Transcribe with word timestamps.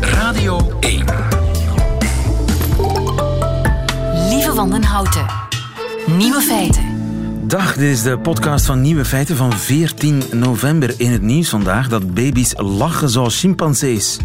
Radio 0.00 0.72
1. 0.80 1.04
Lieve 4.28 4.52
Wandenhouten. 4.54 5.26
Nieuwe 6.16 6.40
feiten. 6.40 6.82
Dag, 7.42 7.74
dit 7.74 7.90
is 7.90 8.02
de 8.02 8.18
podcast 8.18 8.66
van 8.66 8.80
Nieuwe 8.80 9.04
Feiten 9.04 9.36
van 9.36 9.52
14 9.52 10.22
november. 10.32 10.94
In 10.96 11.12
het 11.12 11.22
nieuws 11.22 11.48
vandaag 11.48 11.88
dat 11.88 12.14
baby's 12.14 12.54
lachen 12.56 13.08
zoals 13.08 13.40
chimpansees. 13.40 14.18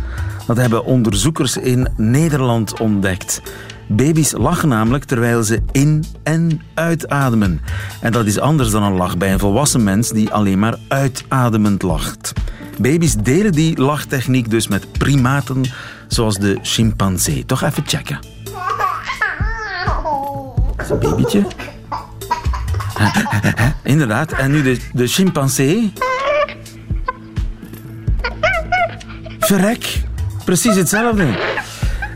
Dat 0.47 0.57
hebben 0.57 0.85
onderzoekers 0.85 1.57
in 1.57 1.87
Nederland 1.97 2.79
ontdekt. 2.79 3.41
Baby's 3.87 4.31
lachen 4.31 4.69
namelijk 4.69 5.03
terwijl 5.03 5.43
ze 5.43 5.61
in- 5.71 6.03
en 6.23 6.61
uitademen. 6.73 7.61
En 8.01 8.11
dat 8.11 8.25
is 8.25 8.39
anders 8.39 8.69
dan 8.71 8.83
een 8.83 8.95
lach 8.97 9.17
bij 9.17 9.33
een 9.33 9.39
volwassen 9.39 9.83
mens 9.83 10.09
die 10.09 10.31
alleen 10.31 10.59
maar 10.59 10.77
uitademend 10.87 11.81
lacht. 11.81 12.33
Baby's 12.77 13.15
delen 13.15 13.51
die 13.51 13.81
lachtechniek 13.81 14.49
dus 14.49 14.67
met 14.67 14.91
primaten 14.91 15.63
zoals 16.07 16.37
de 16.37 16.59
chimpansee. 16.61 17.45
Toch 17.45 17.63
even 17.63 17.83
checken. 17.85 18.19
Een 20.89 20.99
babytje. 20.99 21.45
Inderdaad. 23.83 24.31
En 24.31 24.51
nu 24.51 24.61
de, 24.61 24.79
de 24.93 25.07
chimpansee. 25.07 25.93
Verrek. 29.39 30.03
Precies 30.45 30.75
hetzelfde. 30.75 31.52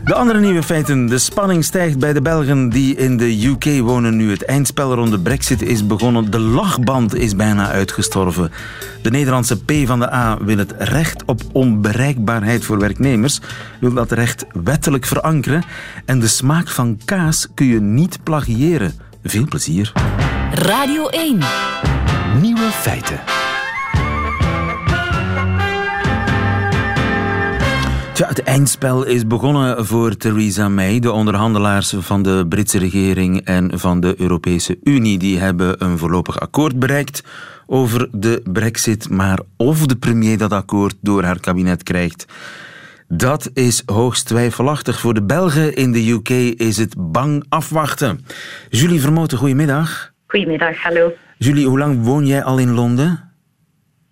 De 0.08 0.14
andere 0.14 0.40
nieuwe 0.40 0.62
feiten. 0.62 1.06
De 1.06 1.18
spanning 1.18 1.64
stijgt 1.64 1.98
bij 1.98 2.12
de 2.12 2.22
Belgen 2.22 2.68
die 2.68 2.96
in 2.96 3.16
de 3.16 3.46
UK 3.46 3.80
wonen 3.80 4.16
nu 4.16 4.30
het 4.30 4.44
eindspel 4.44 4.94
rond 4.94 5.10
de 5.10 5.20
brexit 5.20 5.62
is 5.62 5.86
begonnen. 5.86 6.30
De 6.30 6.38
lachband 6.38 7.14
is 7.14 7.36
bijna 7.36 7.70
uitgestorven. 7.70 8.52
De 9.02 9.10
Nederlandse 9.10 9.64
P 9.64 9.72
van 9.84 9.98
de 9.98 10.12
A 10.12 10.38
wil 10.40 10.58
het 10.58 10.74
recht 10.78 11.24
op 11.24 11.40
onbereikbaarheid 11.52 12.64
voor 12.64 12.78
werknemers. 12.78 13.40
Wil 13.80 13.92
dat 13.92 14.12
recht 14.12 14.44
wettelijk 14.64 15.06
verankeren. 15.06 15.64
En 16.04 16.20
de 16.20 16.28
smaak 16.28 16.68
van 16.68 17.00
kaas 17.04 17.48
kun 17.54 17.66
je 17.66 17.80
niet 17.80 18.22
plagiëren. 18.22 18.92
Veel 19.24 19.44
plezier. 19.44 19.92
Radio 20.52 21.08
1. 21.08 21.38
Nieuwe 22.40 22.68
feiten. 22.70 23.47
Tja, 28.18 28.28
het 28.28 28.42
eindspel 28.42 29.04
is 29.04 29.26
begonnen 29.26 29.86
voor 29.86 30.16
Theresa 30.16 30.68
May. 30.68 30.98
De 30.98 31.12
onderhandelaars 31.12 31.94
van 31.98 32.22
de 32.22 32.46
Britse 32.48 32.78
regering 32.78 33.44
en 33.44 33.78
van 33.78 34.00
de 34.00 34.14
Europese 34.16 34.78
Unie 34.82 35.18
die 35.18 35.38
hebben 35.38 35.84
een 35.84 35.98
voorlopig 35.98 36.40
akkoord 36.40 36.78
bereikt 36.78 37.24
over 37.66 38.08
de 38.12 38.42
brexit. 38.52 39.10
Maar 39.10 39.40
of 39.56 39.86
de 39.86 39.96
premier 39.96 40.38
dat 40.38 40.52
akkoord 40.52 40.94
door 41.00 41.22
haar 41.22 41.40
kabinet 41.40 41.82
krijgt, 41.82 42.26
dat 43.08 43.50
is 43.54 43.82
hoogst 43.86 44.26
twijfelachtig. 44.26 45.00
Voor 45.00 45.14
de 45.14 45.22
Belgen 45.22 45.74
in 45.74 45.92
de 45.92 46.10
UK 46.10 46.28
is 46.60 46.76
het 46.76 46.94
bang 46.98 47.44
afwachten. 47.48 48.24
Julie 48.70 49.00
Vermoten, 49.00 49.38
goedemiddag. 49.38 50.12
Goedemiddag, 50.26 50.82
hallo. 50.82 51.12
Julie, 51.36 51.66
hoe 51.66 51.78
lang 51.78 52.04
woon 52.04 52.26
jij 52.26 52.44
al 52.44 52.58
in 52.58 52.74
Londen? 52.74 53.27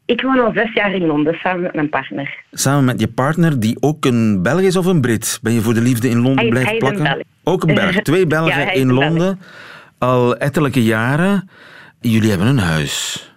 Ik 0.07 0.21
woon 0.23 0.41
al 0.41 0.53
zes 0.55 0.73
jaar 0.73 0.93
in 0.95 1.07
Londen 1.07 1.35
samen 1.35 1.63
met 1.63 1.75
mijn 1.75 1.89
partner. 1.89 2.35
Samen 2.53 2.85
met 2.85 3.01
je 3.01 3.09
partner, 3.09 3.61
die 3.61 3.77
ook 3.81 4.05
een 4.05 4.43
Belg 4.43 4.61
is 4.61 4.77
of 4.77 4.87
een 4.87 5.01
Brit? 5.01 5.39
Ben 5.43 5.53
je 5.53 5.61
voor 5.61 5.75
de 5.75 5.81
liefde 5.81 6.09
in 6.09 6.17
Londen 6.21 6.39
Hij- 6.39 6.49
blijven 6.49 6.71
hij 6.71 6.81
een 6.81 6.87
plakken? 6.97 7.03
Belg. 7.03 7.55
Ook 7.55 7.63
een 7.69 7.75
Belg. 7.75 7.95
Twee 8.03 8.27
Belgen 8.27 8.61
Ja, 8.61 8.71
in 8.71 8.89
een 8.89 8.95
Belg. 8.95 9.09
Londen. 9.09 9.41
Al 9.99 10.37
ettelijke 10.37 10.83
jaren. 10.85 11.49
Jullie 12.01 12.29
hebben 12.31 12.49
een 12.49 12.59
huis. 12.59 13.35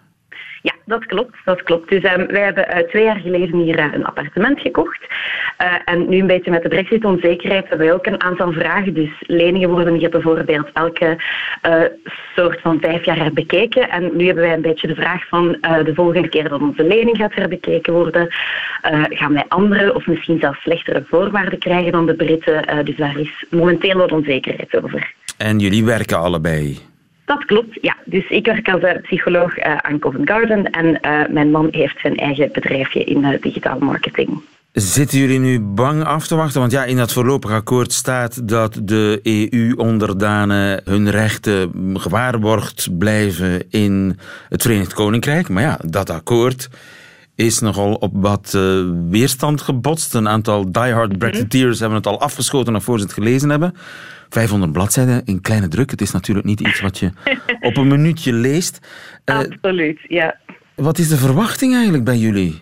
Dat 0.89 1.05
klopt. 1.05 1.35
Dat 1.45 1.63
klopt. 1.63 1.89
Dus 1.89 2.03
ehm, 2.03 2.27
wij 2.27 2.43
hebben 2.43 2.69
eh, 2.69 2.87
twee 2.87 3.03
jaar 3.03 3.19
geleden 3.19 3.59
hier 3.59 3.79
eh, 3.79 3.85
een 3.93 4.05
appartement 4.05 4.59
gekocht. 4.59 4.99
Eh, 5.57 5.73
en 5.85 6.09
nu 6.09 6.19
een 6.19 6.27
beetje 6.27 6.51
met 6.51 6.63
de 6.63 6.69
brexit-onzekerheid 6.69 7.69
hebben 7.69 7.87
wij 7.87 7.95
ook 7.95 8.05
een 8.05 8.21
aantal 8.21 8.51
vragen. 8.51 8.93
Dus 8.93 9.09
leningen 9.19 9.69
worden 9.69 9.93
hier 9.93 10.09
bijvoorbeeld 10.09 10.69
elke 10.73 11.17
soort 12.35 12.61
van 12.61 12.79
vijf 12.81 13.05
jaar 13.05 13.17
herbekeken. 13.17 13.89
En 13.89 14.09
nu 14.15 14.25
hebben 14.25 14.43
wij 14.43 14.53
een 14.53 14.61
beetje 14.61 14.87
de 14.87 14.95
vraag 14.95 15.27
van 15.27 15.57
de 15.83 15.91
volgende 15.93 16.27
keer 16.27 16.49
dat 16.49 16.61
onze 16.61 16.83
lening 16.83 17.17
gaat 17.17 17.33
herbekeken 17.33 17.93
worden, 17.93 18.27
gaan 19.09 19.33
wij 19.33 19.45
andere 19.47 19.95
of 19.95 20.07
misschien 20.07 20.39
zelfs 20.39 20.61
slechtere 20.61 21.03
voorwaarden 21.07 21.59
krijgen 21.59 21.91
dan 21.91 22.05
de 22.05 22.13
Britten. 22.13 22.85
Dus 22.85 22.95
daar 22.95 23.19
is 23.19 23.45
momenteel 23.49 23.97
wat 23.97 24.11
onzekerheid 24.11 24.83
over. 24.83 25.13
En 25.37 25.59
jullie 25.59 25.85
werken 25.85 26.17
allebei. 26.17 26.77
Dat 27.29 27.45
klopt, 27.45 27.77
ja. 27.81 27.95
Dus 28.05 28.29
ik 28.29 28.45
werk 28.45 28.69
als 28.69 28.81
eh, 28.81 29.01
psycholoog 29.01 29.57
eh, 29.57 29.77
aan 29.77 29.99
Covent 29.99 30.29
Garden 30.29 30.71
en 30.71 31.01
eh, 31.01 31.29
mijn 31.29 31.51
man 31.51 31.67
heeft 31.71 31.99
zijn 31.99 32.15
eigen 32.15 32.49
bedrijfje 32.51 33.03
in 33.03 33.23
eh, 33.25 33.41
digitale 33.41 33.85
marketing. 33.85 34.41
Zitten 34.71 35.19
jullie 35.19 35.39
nu 35.39 35.59
bang 35.59 36.03
af 36.03 36.27
te 36.27 36.35
wachten? 36.35 36.59
Want 36.59 36.71
ja, 36.71 36.83
in 36.83 36.97
dat 36.97 37.13
voorlopig 37.13 37.51
akkoord 37.51 37.93
staat 37.93 38.47
dat 38.47 38.79
de 38.83 39.19
EU-onderdanen 39.23 40.81
hun 40.83 41.09
rechten 41.09 41.71
gewaarborgd 41.93 42.97
blijven 42.97 43.63
in 43.69 44.19
het 44.49 44.61
Verenigd 44.61 44.93
Koninkrijk. 44.93 45.49
Maar 45.49 45.63
ja, 45.63 45.79
dat 45.85 46.09
akkoord 46.09 46.69
is 47.39 47.59
nogal 47.59 47.93
op 47.93 48.11
wat 48.13 48.53
eh, 48.55 48.83
weerstand 49.09 49.61
gebotst. 49.61 50.13
Een 50.13 50.27
aantal 50.27 50.71
diehard 50.71 51.17
Brexiteers 51.17 51.79
hebben 51.79 51.97
het 51.97 52.07
al 52.07 52.19
afgeschoten 52.19 52.73
nog 52.73 52.83
voor 52.83 52.97
ze 52.97 53.03
het 53.03 53.13
gelezen 53.13 53.49
hebben. 53.49 53.73
500 54.29 54.71
bladzijden 54.71 55.21
in 55.25 55.41
kleine 55.41 55.67
druk. 55.67 55.91
Het 55.91 56.01
is 56.01 56.11
natuurlijk 56.11 56.47
niet 56.47 56.59
iets 56.59 56.81
wat 56.81 56.97
je 56.97 57.11
op 57.61 57.77
een 57.77 57.87
minuutje 57.87 58.33
leest. 58.33 58.79
Eh, 59.23 59.37
Absoluut, 59.37 59.99
ja. 60.07 60.35
wat 60.75 60.97
is 60.97 61.07
de 61.07 61.17
verwachting 61.17 61.73
eigenlijk 61.73 62.03
bij 62.03 62.17
jullie? 62.17 62.61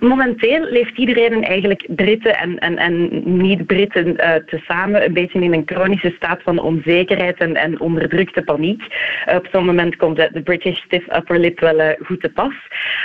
Momenteel 0.00 0.64
leeft 0.70 0.96
iedereen 0.98 1.44
eigenlijk 1.44 1.86
Britten 1.88 2.38
en, 2.38 2.58
en, 2.58 2.76
en 2.76 3.22
niet-Britten 3.38 4.16
eh, 4.16 4.34
tezamen 4.46 5.04
een 5.04 5.12
beetje 5.12 5.40
in 5.40 5.52
een 5.52 5.62
chronische 5.66 6.12
staat 6.16 6.42
van 6.42 6.58
onzekerheid 6.58 7.38
en, 7.38 7.56
en 7.56 7.80
onderdrukte 7.80 8.42
paniek. 8.42 8.82
Eh, 9.24 9.36
op 9.36 9.48
zo'n 9.52 9.64
moment 9.64 9.96
komt 9.96 10.16
de, 10.16 10.42
British 10.44 10.78
stiff 10.78 11.06
upper 11.16 11.38
lip 11.38 11.60
wel 11.60 11.78
eh, 11.78 12.06
goed 12.06 12.20
te 12.20 12.28
pas. 12.28 12.54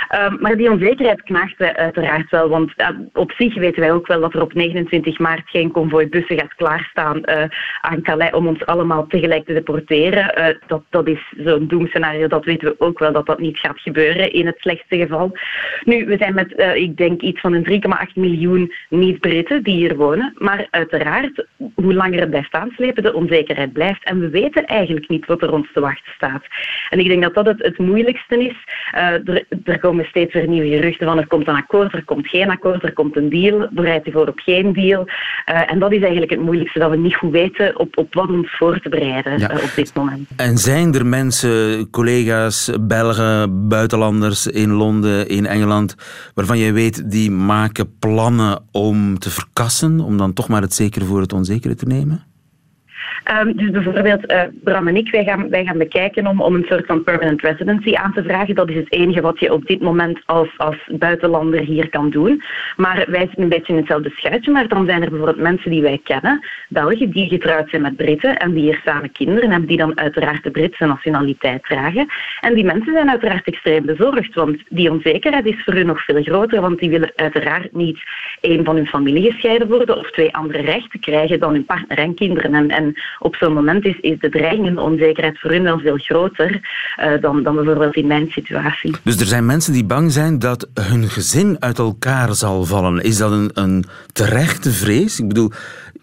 Ehm, 0.08 0.36
maar 0.40 0.56
die 0.56 0.70
onzekerheid 0.70 1.22
knaagt 1.22 1.60
uiteraard 1.60 2.30
wel, 2.30 2.48
want 2.48 2.72
op 3.12 3.32
zich 3.32 3.54
weten 3.54 3.80
wij 3.80 3.92
ook 3.92 4.06
wel 4.06 4.20
dat 4.20 4.34
er 4.34 4.42
op 4.42 4.54
29 4.54 5.18
maart 5.18 5.50
geen 5.50 5.70
konvooi 5.70 6.08
bussen 6.08 6.38
gaat 6.38 6.54
klaarstaan 6.54 7.28
aan 7.80 8.02
Calais 8.02 8.32
om 8.32 8.46
ons 8.46 8.66
allemaal 8.66 9.06
tegelijk 9.06 9.46
te 9.46 9.52
deporteren. 9.52 10.58
Dat, 10.66 10.82
dat 10.90 11.08
is 11.08 11.32
zo'n 11.36 11.66
doemscenario, 11.66 12.26
dat 12.26 12.44
weten 12.44 12.68
we 12.68 12.74
ook 12.78 12.98
wel 12.98 13.12
dat 13.12 13.26
dat 13.26 13.38
niet 13.38 13.58
gaat 13.58 13.80
gebeuren 13.80 14.32
in 14.32 14.46
het 14.46 14.58
slechtste 14.58 14.96
geval. 14.96 15.36
Nu, 15.84 16.06
we 16.06 16.16
zijn 16.16 16.34
met, 16.34 16.43
eh, 16.52 16.74
ik 16.74 16.96
denk, 16.96 17.20
iets 17.20 17.40
van 17.40 17.52
een 17.52 17.64
3,8 18.08 18.14
miljoen 18.14 18.72
niet-Britten 18.88 19.62
die 19.62 19.74
hier 19.74 19.96
wonen. 19.96 20.34
Maar 20.38 20.66
uiteraard, 20.70 21.46
hoe 21.74 21.94
langer 21.94 22.20
het 22.20 22.30
blijft 22.30 22.52
aanslepen, 22.52 23.02
de 23.02 23.14
onzekerheid 23.14 23.72
blijft. 23.72 24.04
En 24.04 24.20
we 24.20 24.28
weten 24.28 24.64
eigenlijk 24.66 25.08
niet 25.08 25.26
wat 25.26 25.42
er 25.42 25.52
ons 25.52 25.72
te 25.72 25.80
wachten 25.80 26.12
staat. 26.16 26.42
En 26.90 26.98
ik 26.98 27.08
denk 27.08 27.22
dat 27.22 27.34
dat 27.34 27.46
het, 27.46 27.62
het 27.62 27.78
moeilijkste 27.78 28.44
is. 28.44 28.56
Eh, 28.90 29.28
er, 29.28 29.44
er 29.64 29.78
komen 29.78 30.04
steeds 30.04 30.32
weer 30.32 30.48
nieuwe 30.48 30.68
geruchten 30.68 31.06
van 31.06 31.18
er 31.18 31.26
komt 31.26 31.48
een 31.48 31.56
akkoord, 31.56 31.92
er 31.92 32.04
komt 32.04 32.28
geen 32.28 32.50
akkoord, 32.50 32.82
er 32.82 32.92
komt 32.92 33.16
een 33.16 33.28
deal, 33.30 33.68
bereid 33.70 34.04
je 34.04 34.12
voor 34.12 34.28
op 34.28 34.38
geen 34.38 34.72
deal. 34.72 35.06
Eh, 35.44 35.70
en 35.70 35.78
dat 35.78 35.92
is 35.92 36.00
eigenlijk 36.00 36.30
het 36.30 36.40
moeilijkste, 36.40 36.78
dat 36.78 36.90
we 36.90 36.96
niet 36.96 37.14
goed 37.16 37.32
weten 37.32 37.78
op, 37.78 37.98
op 37.98 38.14
wat 38.14 38.28
ons 38.28 38.56
voor 38.56 38.80
te 38.80 38.88
bereiden 38.88 39.38
Ja. 39.38 39.50
op 39.52 39.72
dit 39.76 39.94
moment. 39.94 40.28
En 40.36 40.58
zijn 40.58 40.94
er 40.94 41.06
mensen, 41.06 41.90
collega's, 41.90 42.70
Belgen, 42.80 43.68
buitenlanders 43.68 44.46
in 44.46 44.70
Londen, 44.70 45.28
in 45.28 45.46
Engeland, 45.46 45.94
waarvan 46.34 46.58
jij 46.58 46.72
weet 46.72 47.10
die 47.10 47.30
maken 47.30 47.98
plannen 47.98 48.62
om 48.70 49.18
te 49.18 49.30
verkassen, 49.30 50.00
om 50.00 50.16
dan 50.16 50.32
toch 50.32 50.48
maar 50.48 50.62
het 50.62 50.74
zekere 50.74 51.04
voor 51.04 51.20
het 51.20 51.32
onzekere 51.32 51.74
te 51.74 51.86
nemen? 51.86 52.24
Ehm, 53.24 53.52
dus 53.52 53.70
bijvoorbeeld, 53.70 54.26
eh, 54.26 54.42
Bram 54.62 54.88
en 54.88 54.96
ik, 54.96 55.10
wij 55.10 55.24
gaan, 55.24 55.48
wij 55.48 55.64
gaan 55.64 55.78
bekijken 55.78 56.26
om, 56.26 56.40
om 56.40 56.54
een 56.54 56.66
soort 56.68 56.86
van 56.86 57.04
permanent 57.04 57.40
residency 57.40 57.94
aan 57.94 58.12
te 58.12 58.22
vragen. 58.22 58.54
Dat 58.54 58.70
is 58.70 58.76
het 58.76 58.92
enige 58.92 59.20
wat 59.20 59.40
je 59.40 59.52
op 59.52 59.66
dit 59.66 59.80
moment 59.80 60.18
als, 60.26 60.48
als 60.56 60.76
buitenlander 60.98 61.60
hier 61.60 61.88
kan 61.88 62.10
doen. 62.10 62.42
Maar 62.76 63.04
wij 63.08 63.20
zitten 63.20 63.42
een 63.42 63.48
beetje 63.48 63.72
in 63.72 63.78
hetzelfde 63.78 64.10
schuitje. 64.16 64.50
Maar 64.50 64.68
dan 64.68 64.86
zijn 64.86 65.02
er 65.02 65.08
bijvoorbeeld 65.08 65.40
mensen 65.40 65.70
die 65.70 65.82
wij 65.82 66.00
kennen, 66.04 66.46
Belgen, 66.68 67.10
die 67.10 67.28
getrouwd 67.28 67.68
zijn 67.70 67.82
met 67.82 67.96
Britten 67.96 68.36
en 68.36 68.52
die 68.52 68.62
hier 68.62 68.80
samen 68.84 69.12
kinderen 69.12 69.50
hebben, 69.50 69.68
die 69.68 69.78
dan 69.78 69.98
uiteraard 69.98 70.42
de 70.42 70.50
Britse 70.50 70.86
nationaliteit 70.86 71.62
dragen. 71.62 72.06
En 72.40 72.54
die 72.54 72.64
mensen 72.64 72.92
zijn 72.92 73.10
uiteraard 73.10 73.46
extreem 73.46 73.86
bezorgd, 73.86 74.34
want 74.34 74.56
die 74.68 74.90
onzekerheid 74.90 75.46
is 75.46 75.62
voor 75.64 75.74
hun 75.74 75.86
nog 75.86 76.04
veel 76.04 76.22
groter, 76.22 76.60
want 76.60 76.78
die 76.78 76.90
willen 76.90 77.12
uiteraard 77.16 77.72
niet 77.72 77.98
één 78.40 78.64
van 78.64 78.76
hun 78.76 78.86
familie 78.86 79.32
gescheiden 79.32 79.68
worden 79.68 79.98
of 79.98 80.10
twee 80.10 80.34
andere 80.34 80.60
rechten 80.60 81.00
krijgen 81.00 81.40
dan 81.40 81.52
hun 81.52 81.64
partner 81.64 81.98
en 81.98 82.14
kinderen. 82.14 82.54
En, 82.54 82.68
en 82.70 82.93
op 83.18 83.36
zo'n 83.36 83.52
moment 83.52 83.84
is, 83.84 83.98
is 84.00 84.18
de 84.18 84.28
dreiging 84.28 84.66
en 84.66 84.78
onzekerheid 84.78 85.40
voor 85.40 85.50
hun 85.50 85.62
wel 85.62 85.78
veel 85.78 85.96
groter 85.96 86.60
eh, 86.96 87.20
dan, 87.20 87.42
dan 87.42 87.54
bijvoorbeeld 87.54 87.96
in 87.96 88.06
mijn 88.06 88.28
situatie. 88.30 88.94
Dus 89.02 89.20
er 89.20 89.26
zijn 89.26 89.46
mensen 89.46 89.72
die 89.72 89.84
bang 89.84 90.12
zijn 90.12 90.38
dat 90.38 90.68
hun 90.74 91.08
gezin 91.08 91.56
uit 91.58 91.78
elkaar 91.78 92.34
zal 92.34 92.64
vallen. 92.64 93.02
Is 93.02 93.16
dat 93.16 93.30
een, 93.30 93.50
een 93.54 93.84
terechte 94.12 94.70
vrees? 94.70 95.20
Ik 95.20 95.28
bedoel, 95.28 95.50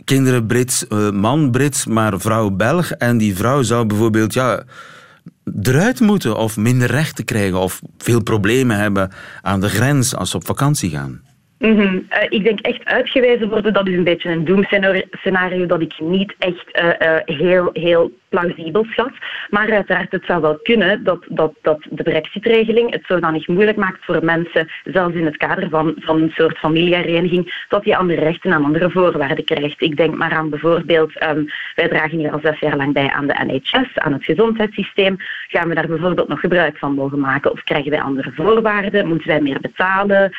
kinderen 0.06 0.46
Brits, 0.46 0.88
eh, 0.88 1.10
man 1.10 1.52
Brits, 1.52 1.86
maar 1.86 2.20
vrouw 2.20 2.50
Belg. 2.50 2.92
En 2.92 3.18
die 3.18 3.36
vrouw 3.36 3.62
zou 3.62 3.86
bijvoorbeeld 3.86 4.34
ja, 4.34 4.64
eruit 5.62 6.00
moeten 6.00 6.38
of 6.38 6.58
minder 6.58 6.92
rechten 6.92 7.26
krijgen 7.26 7.60
of 7.60 7.82
veel 7.98 8.24
problemen 8.24 8.78
hebben 8.78 9.12
aan 9.42 9.62
de 9.62 9.70
grens 9.70 10.16
als 10.16 10.30
ze 10.30 10.36
op 10.36 10.46
vakantie 10.46 10.90
gaan. 10.90 11.22
Eh, 11.62 12.26
ik 12.30 12.44
denk 12.44 12.60
echt 12.60 12.86
uitgewezen 12.86 13.50
worden, 13.50 13.74
dat 13.74 13.88
is 13.88 13.96
een 13.96 14.04
beetje 14.04 14.30
een 14.30 14.46
doemscenario 14.46 15.66
dat 15.66 15.82
ik 15.82 16.00
niet 16.00 16.36
echt 16.40 16.66
uh, 16.82 16.90
uh, 17.00 17.18
heel, 17.26 17.70
heel 17.74 18.12
plausibel 18.32 18.86
schat. 18.90 19.12
Maar 19.50 19.72
uiteraard, 19.72 20.12
het 20.12 20.26
zou 20.26 20.42
wel 20.42 20.60
kunnen 20.64 21.04
dat, 21.04 21.26
dat, 21.28 21.54
dat 21.62 21.80
de 21.90 22.04
brexit-regeling 22.04 22.92
het 22.92 23.04
zodanig 23.08 23.48
moeilijk 23.48 23.78
maakt 23.78 24.06
voor 24.06 24.26
mensen, 24.26 24.70
zelfs 24.84 25.16
in 25.16 25.26
het 25.26 25.38
kader 25.38 25.70
van, 25.70 25.96
van 25.98 26.22
een 26.22 26.32
soort 26.36 26.58
familiehereniging, 26.58 27.66
dat 27.70 27.84
die 27.84 27.98
andere 27.98 28.22
rechten 28.22 28.52
en 28.52 28.64
andere 28.64 28.90
voorwaarden 28.90 29.46
krijgt. 29.46 29.82
Ik 29.82 29.98
denk 29.98 30.16
maar 30.16 30.32
aan 30.32 30.50
bijvoorbeeld, 30.50 31.24
um, 31.24 31.46
wij 31.76 31.88
dragen 31.88 32.18
hier 32.18 32.32
al 32.32 32.40
zes 32.44 32.60
jaar 32.60 32.78
lang 32.78 32.94
bij 32.94 33.12
aan 33.12 33.28
de 33.28 33.36
NHS, 33.46 33.98
aan 33.98 34.14
het 34.14 34.24
gezondheidssysteem. 34.24 35.16
Gaan 35.48 35.68
we 35.70 35.76
daar 35.76 35.88
bijvoorbeeld 35.88 36.28
nog 36.28 36.40
gebruik 36.40 36.78
van 36.78 36.94
mogen 36.94 37.20
maken? 37.20 37.52
Of 37.52 37.64
krijgen 37.64 37.92
wij 37.92 38.02
andere 38.02 38.32
voorwaarden? 38.36 39.08
Moeten 39.08 39.28
wij 39.28 39.42
meer 39.42 39.60
betalen? 39.62 40.32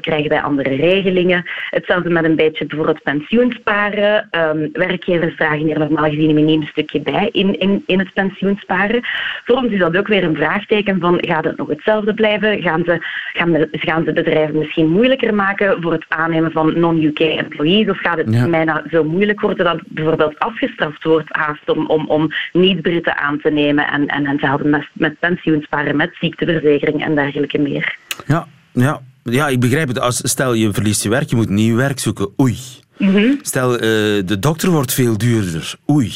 krijgen 0.00 0.28
wij 0.28 0.42
andere 0.42 0.74
regelingen. 0.74 1.44
Hetzelfde 1.70 2.10
met 2.10 2.24
een 2.24 2.36
beetje 2.36 2.66
bijvoorbeeld 2.66 3.02
pensioensparen. 3.02 4.28
Um, 4.30 4.68
werkgevers 4.72 5.36
dragen 5.36 5.66
hier 5.66 5.78
normaal 5.78 6.10
gezien 6.10 6.28
een 6.28 6.34
miniem 6.34 6.62
stukje 6.62 7.00
bij 7.00 7.29
in, 7.30 7.58
in, 7.58 7.82
in 7.86 7.98
het 7.98 8.12
pensioensparen. 8.12 9.00
Voor 9.44 9.56
ons 9.56 9.72
is 9.72 9.78
dat 9.78 9.96
ook 9.96 10.08
weer 10.08 10.24
een 10.24 10.34
vraagteken 10.34 11.00
van 11.00 11.18
gaat 11.20 11.44
het 11.44 11.56
nog 11.56 11.68
hetzelfde 11.68 12.14
blijven? 12.14 12.62
Gaan 12.62 12.82
ze, 12.84 12.98
gaan, 13.32 13.52
de, 13.52 13.68
gaan 13.70 14.04
ze 14.04 14.12
bedrijven 14.12 14.58
misschien 14.58 14.88
moeilijker 14.88 15.34
maken 15.34 15.82
voor 15.82 15.92
het 15.92 16.04
aannemen 16.08 16.52
van 16.52 16.78
non-UK 16.80 17.18
employees? 17.18 17.88
Of 17.88 17.98
gaat 17.98 18.18
het 18.18 18.32
ja. 18.34 18.48
bijna 18.48 18.84
zo 18.90 19.04
moeilijk 19.04 19.40
worden 19.40 19.64
dat 19.64 19.80
bijvoorbeeld 19.86 20.38
afgestraft 20.38 21.04
wordt 21.04 21.28
haast 21.28 21.68
om, 21.68 21.86
om, 21.86 22.06
om 22.06 22.32
niet-Britten 22.52 23.16
aan 23.16 23.40
te 23.40 23.50
nemen 23.50 23.86
en, 23.86 24.06
en, 24.06 24.24
en 24.24 24.26
hetzelfde 24.26 24.68
met, 24.68 24.88
met 24.92 25.18
pensioensparen, 25.18 25.96
met 25.96 26.16
ziekteverzekering 26.20 27.04
en 27.04 27.14
dergelijke 27.14 27.58
meer? 27.58 27.96
Ja, 28.26 28.46
ja, 28.72 29.00
ja, 29.22 29.48
ik 29.48 29.60
begrijp 29.60 29.88
het. 29.88 30.00
Als, 30.00 30.20
stel 30.22 30.52
je 30.52 30.72
verliest 30.72 31.02
je 31.02 31.08
werk, 31.08 31.30
je 31.30 31.36
moet 31.36 31.48
nieuw 31.48 31.76
werk 31.76 31.98
zoeken. 31.98 32.28
Oei. 32.40 32.58
Mm 32.96 33.14
-hmm. 33.14 33.38
Stel, 33.42 33.74
uh, 33.74 33.80
de 34.24 34.36
dokter 34.40 34.70
wordt 34.70 34.94
veel 34.94 35.18
duurder. 35.18 35.74
Oei. 35.90 36.12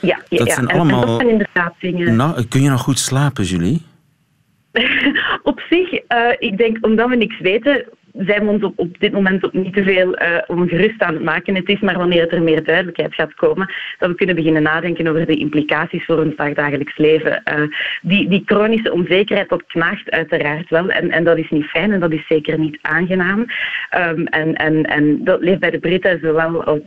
Ja, 0.00 0.22
ja, 0.28 0.38
dat 0.38 0.46
ja. 0.46 0.54
zijn 0.54 0.68
en, 0.68 0.74
allemaal... 0.74 1.02
en 1.02 1.06
dat 1.06 1.16
zijn 1.16 1.30
inderdaad 1.30 1.74
dingen... 1.80 2.16
Nou, 2.16 2.44
kun 2.44 2.62
je 2.62 2.70
nog 2.70 2.80
goed 2.80 2.98
slapen, 2.98 3.44
Julie? 3.44 3.82
op 5.42 5.60
zich, 5.70 5.92
uh, 5.92 6.00
ik 6.38 6.58
denk 6.58 6.78
omdat 6.80 7.08
we 7.08 7.16
niks 7.16 7.40
weten, 7.40 7.84
zijn 8.26 8.44
we 8.44 8.50
ons 8.50 8.62
op, 8.76 8.98
dit 8.98 9.12
moment 9.12 9.44
op 9.44 9.52
niet 9.52 9.74
te 9.74 9.82
veel 9.82 10.22
uh, 10.22 10.38
ongerust 10.46 11.02
aan 11.02 11.14
het 11.14 11.22
maken. 11.22 11.54
Het 11.54 11.68
is 11.68 11.80
maar 11.80 11.98
wanneer 11.98 12.28
er 12.28 12.42
meer 12.42 12.64
duidelijkheid 12.64 13.14
gaat 13.14 13.34
komen 13.34 13.72
dat 13.98 14.08
we 14.08 14.14
kunnen 14.14 14.34
beginnen 14.34 14.62
nadenken 14.62 15.06
over 15.06 15.26
de 15.26 15.36
implicaties 15.36 16.04
voor 16.04 16.18
ons 16.18 16.36
dagdagelijks 16.36 16.96
leven. 16.96 17.42
Uh, 17.44 17.62
die, 18.02 18.28
die 18.28 18.42
chronische 18.46 18.92
onzekerheid, 18.92 19.48
dat 19.48 19.66
knaagt 19.66 20.10
uiteraard 20.10 20.70
wel. 20.70 20.88
En, 20.88 21.10
en 21.10 21.24
dat 21.24 21.38
is 21.38 21.50
niet 21.50 21.64
fijn 21.64 21.92
en 21.92 22.00
dat 22.00 22.12
is 22.12 22.26
zeker 22.28 22.58
niet 22.58 22.78
aangenaam. 22.80 23.38
Um, 23.38 24.26
en, 24.26 24.54
en, 24.54 24.82
en 24.82 25.24
dat 25.24 25.40
leeft 25.40 25.60
bij 25.60 25.70
de 25.70 25.78
Britten 25.78 26.18
zowel 26.22 26.54
uh, 26.54 26.66
als 26.66 26.82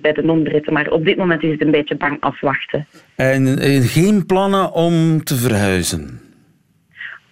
bij 0.00 0.12
de 0.12 0.22
non-Britten. 0.22 0.72
Maar 0.72 0.90
op 0.90 1.04
dit 1.04 1.16
moment 1.16 1.42
is 1.42 1.50
het 1.50 1.62
een 1.62 1.70
beetje 1.70 1.96
bang 1.96 2.16
afwachten. 2.20 2.86
En 3.16 3.58
geen 3.82 4.26
plannen 4.26 4.72
om 4.72 5.24
te 5.24 5.34
verhuizen? 5.34 6.27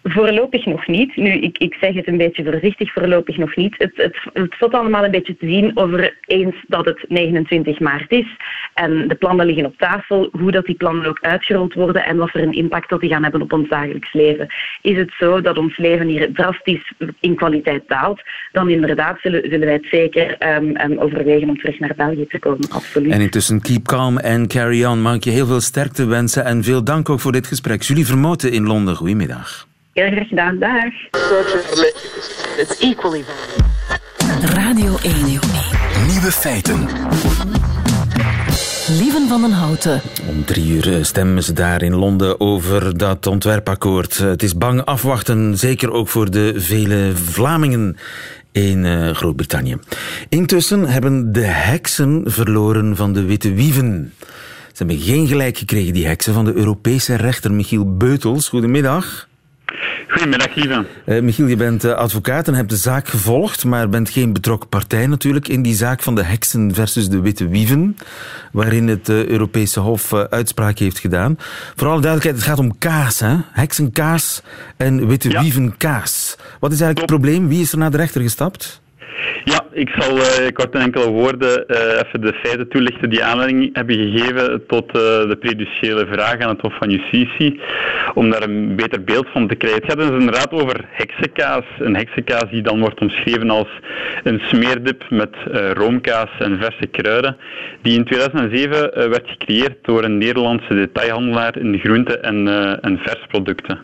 Voorlopig 0.09 0.67
nog 0.67 0.87
niet. 0.87 1.17
Nu, 1.17 1.31
ik, 1.31 1.59
ik 1.59 1.75
zeg 1.81 1.95
het 1.95 2.07
een 2.07 2.17
beetje 2.17 2.45
voorzichtig, 2.45 2.93
voorlopig 2.93 3.37
nog 3.37 3.57
niet. 3.57 3.75
Het, 3.79 3.93
het, 3.95 4.17
het 4.33 4.55
valt 4.59 4.75
allemaal 4.75 5.05
een 5.05 5.11
beetje 5.11 5.37
te 5.37 5.47
zien 5.47 5.77
over 5.77 6.17
eens 6.27 6.55
dat 6.67 6.85
het 6.85 7.05
29 7.09 7.81
maart 7.81 8.11
is 8.11 8.27
en 8.75 9.09
de 9.09 9.15
plannen 9.15 9.47
liggen 9.47 9.67
op 9.67 9.79
tafel, 9.79 10.29
hoe 10.33 10.51
dat 10.51 10.65
die 10.65 10.75
plannen 10.75 11.07
ook 11.07 11.19
uitgerold 11.21 11.75
worden 11.75 12.05
en 12.05 12.17
wat 12.17 12.31
voor 12.31 12.41
een 12.41 12.53
impact 12.53 12.91
dat 12.91 13.01
die 13.01 13.11
gaan 13.11 13.23
hebben 13.23 13.43
op 13.43 13.53
ons 13.53 13.69
dagelijks 13.69 14.13
leven. 14.13 14.47
Is 14.83 14.97
het 14.97 15.13
zo 15.19 15.41
dat 15.41 15.59
ons 15.59 15.77
leven 15.77 16.07
hier 16.07 16.33
drastisch 16.33 16.93
in 17.21 17.35
kwaliteit 17.35 17.83
daalt, 17.87 18.23
dan 18.53 18.71
inderdaad 18.71 19.21
zullen, 19.21 19.43
zullen 19.43 19.67
wij 19.67 19.75
het 19.75 19.87
zeker 19.91 20.37
um, 20.57 20.77
um, 20.81 20.99
overwegen 20.99 21.49
om 21.49 21.59
terug 21.59 21.79
naar 21.79 21.95
België 21.97 22.27
te 22.27 22.39
komen. 22.39 22.71
Absoluut. 22.71 23.13
En 23.13 23.21
intussen 23.21 23.61
keep 23.61 23.87
calm 23.87 24.19
and 24.19 24.47
carry 24.47 24.85
on. 24.85 25.03
Mag 25.03 25.15
ik 25.15 25.25
je 25.25 25.31
heel 25.31 25.47
veel 25.47 25.61
sterkte 25.61 26.07
wensen 26.07 26.45
en 26.45 26.65
veel 26.65 26.85
dank 26.85 27.09
ook 27.09 27.21
voor 27.21 27.33
dit 27.33 27.47
gesprek. 27.47 27.83
Julie 27.83 28.07
Vermoten 28.07 28.53
in 28.53 28.67
Londen, 28.67 28.97
goedemiddag. 28.97 29.67
Heel 29.97 30.11
graag 30.11 30.29
gedaan. 30.29 30.59
Dag. 30.59 30.93
It's 32.57 32.79
equally 32.79 33.25
Radio 34.41 34.97
1. 35.03 35.15
Nieuwe 36.07 36.33
feiten. 36.33 36.89
Lieven 38.99 39.29
van 39.29 39.41
den 39.41 39.51
Houten. 39.51 40.01
Om 40.29 40.45
drie 40.45 40.73
uur 40.73 41.05
stemmen 41.05 41.43
ze 41.43 41.53
daar 41.53 41.83
in 41.83 41.95
Londen 41.95 42.41
over 42.41 42.99
dat 42.99 43.27
ontwerpakkoord. 43.27 44.19
Het 44.19 44.43
is 44.43 44.57
bang 44.57 44.85
afwachten, 44.85 45.59
zeker 45.59 45.93
ook 45.93 46.09
voor 46.09 46.31
de 46.31 46.53
vele 46.57 47.13
Vlamingen 47.15 47.97
in 48.53 48.85
uh, 48.85 49.11
Groot-Brittannië. 49.11 49.77
Intussen 50.29 50.85
hebben 50.89 51.33
de 51.33 51.47
heksen 51.47 52.23
verloren 52.25 52.97
van 52.97 53.13
de 53.13 53.25
witte 53.25 53.53
wieven. 53.53 54.13
Ze 54.73 54.85
hebben 54.85 54.99
geen 54.99 55.27
gelijk 55.27 55.59
gekregen, 55.59 55.93
die 55.93 56.07
heksen, 56.07 56.35
van 56.35 56.45
de 56.45 56.55
Europese 56.55 57.15
rechter 57.15 57.53
Michiel 57.53 57.97
Beutels. 57.97 58.49
Goedemiddag. 58.49 59.29
Goedemiddag, 60.09 60.55
lieve. 60.55 60.87
Uh, 61.07 61.23
Michiel, 61.23 61.47
je 61.47 61.57
bent 61.57 61.85
uh, 61.85 61.93
advocaat 61.93 62.49
en 62.49 62.55
hebt 62.55 62.71
de 62.71 62.77
zaak 62.77 63.09
gevolgd, 63.09 63.65
maar 63.65 63.89
bent 63.89 64.11
geen 64.11 64.33
betrokken 64.33 64.69
partij 64.69 65.07
natuurlijk 65.07 65.49
in 65.49 65.63
die 65.63 65.75
zaak 65.75 66.03
van 66.03 66.15
de 66.15 66.23
heksen 66.23 66.75
versus 66.75 67.09
de 67.09 67.21
witte 67.21 67.49
wieven, 67.49 67.97
waarin 68.53 68.89
het 68.89 69.09
uh, 69.09 69.27
Europese 69.27 69.81
Hof 69.81 70.15
uitspraak 70.15 70.79
heeft 70.79 70.99
gedaan. 70.99 71.39
Voor 71.77 71.89
alle 71.89 72.01
duidelijkheid, 72.01 72.37
het 72.37 72.45
gaat 72.45 72.59
om 72.59 72.79
kaas, 72.79 73.21
hè? 73.21 73.37
Heksenkaas 73.53 74.43
en 74.77 75.07
witte 75.07 75.31
ja. 75.31 75.41
wievenkaas. 75.41 76.37
Wat 76.61 76.73
is 76.73 76.81
eigenlijk 76.81 77.11
het 77.11 77.21
probleem? 77.21 77.49
Wie 77.49 77.61
is 77.61 77.73
er 77.73 77.79
naar 77.79 77.91
de 77.91 77.97
rechter 77.97 78.21
gestapt? 78.21 78.81
Ja, 79.53 79.65
ik 79.73 79.91
zal 79.99 80.17
uh, 80.17 80.49
kort 80.53 80.75
in 80.75 80.81
enkele 80.81 81.11
woorden 81.11 81.65
uh, 81.69 81.79
even 81.79 82.21
de 82.21 82.33
feiten 82.33 82.69
toelichten 82.69 83.11
die 83.11 83.25
aanleiding 83.25 83.71
hebben 83.73 83.97
gegeven 83.97 84.67
tot 84.67 84.87
uh, 84.87 85.03
de 85.03 85.37
prediciële 85.41 86.07
vraag 86.07 86.39
aan 86.39 86.49
het 86.49 86.61
Hof 86.61 86.75
van 86.79 86.91
Justitie, 86.91 87.61
om 88.15 88.31
daar 88.31 88.43
een 88.43 88.77
beter 88.77 89.05
beeld 89.05 89.27
van 89.33 89.49
te 89.49 89.55
krijgen. 89.55 89.81
Het 89.83 89.91
gaat 89.91 90.01
dus 90.01 90.19
inderdaad 90.19 90.53
over 90.53 90.85
heksenkaas. 90.91 91.65
Een 91.79 91.97
heksenkaas 91.97 92.51
die 92.51 92.63
dan 92.63 92.81
wordt 92.81 93.01
omschreven 93.01 93.51
als 93.51 93.69
een 94.23 94.41
smeerdip 94.41 95.05
met 95.11 95.37
roomkaas 95.73 96.31
en 96.39 96.59
verse 96.61 96.87
kruiden, 96.87 97.37
die 97.83 97.99
in 97.99 98.05
2007 98.05 99.11
werd 99.11 99.29
gecreëerd 99.29 99.77
door 99.83 100.05
een 100.05 100.19
Nederlandse 100.19 100.75
detailhandelaar 100.75 101.59
in 101.59 101.79
groente- 101.79 102.19
en, 102.19 102.49
en 102.81 102.99
versproducten. 102.99 103.79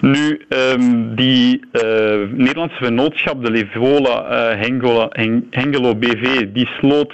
Nu, 0.00 0.38
um, 0.74 1.16
die 1.16 1.60
Nederlandse 1.72 2.80
vennootschap, 2.80 3.42
de 3.42 3.50
Levola 3.50 4.54
Hengelo, 4.56 5.08
Hengelo 5.50 5.94
BV, 5.94 6.52
die 6.52 6.68
sloot 6.78 7.12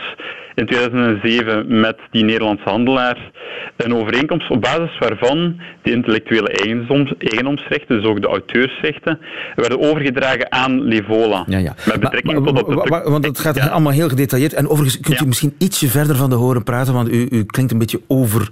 in 0.55 0.67
2007 0.67 1.81
met 1.81 1.97
die 2.11 2.25
Nederlandse 2.25 2.69
handelaar 2.69 3.31
een 3.77 3.95
overeenkomst 3.95 4.51
op 4.51 4.61
basis 4.61 4.99
waarvan 4.99 5.61
de 5.83 5.91
intellectuele 5.91 6.49
eigendoms, 6.49 7.13
eigendomsrechten, 7.19 7.97
dus 7.97 8.11
ook 8.11 8.21
de 8.21 8.29
auteursrechten, 8.29 9.19
werden 9.55 9.81
overgedragen 9.81 10.53
aan 10.53 10.83
Levola. 10.83 11.45
Ja, 11.47 11.59
ja. 11.59 11.75
Met 11.87 12.01
betrekking 12.01 12.39
maar, 12.39 12.55
tot 12.55 12.63
op 12.63 12.87
de... 12.87 13.11
Want 13.11 13.25
het 13.25 13.39
gaat 13.39 13.57
ja. 13.57 13.67
allemaal 13.67 13.93
heel 13.93 14.09
gedetailleerd. 14.09 14.53
En 14.53 14.69
overigens 14.69 15.01
kunt 15.01 15.21
u 15.21 15.27
misschien 15.27 15.55
ietsje 15.59 15.89
verder 15.89 16.17
van 16.17 16.31
de 16.31 16.37
horen 16.37 16.63
praten, 16.63 16.93
want 16.93 17.09
u, 17.09 17.27
u 17.31 17.45
klinkt 17.45 17.73
een 17.73 17.79
beetje 17.79 18.01
over, 18.07 18.49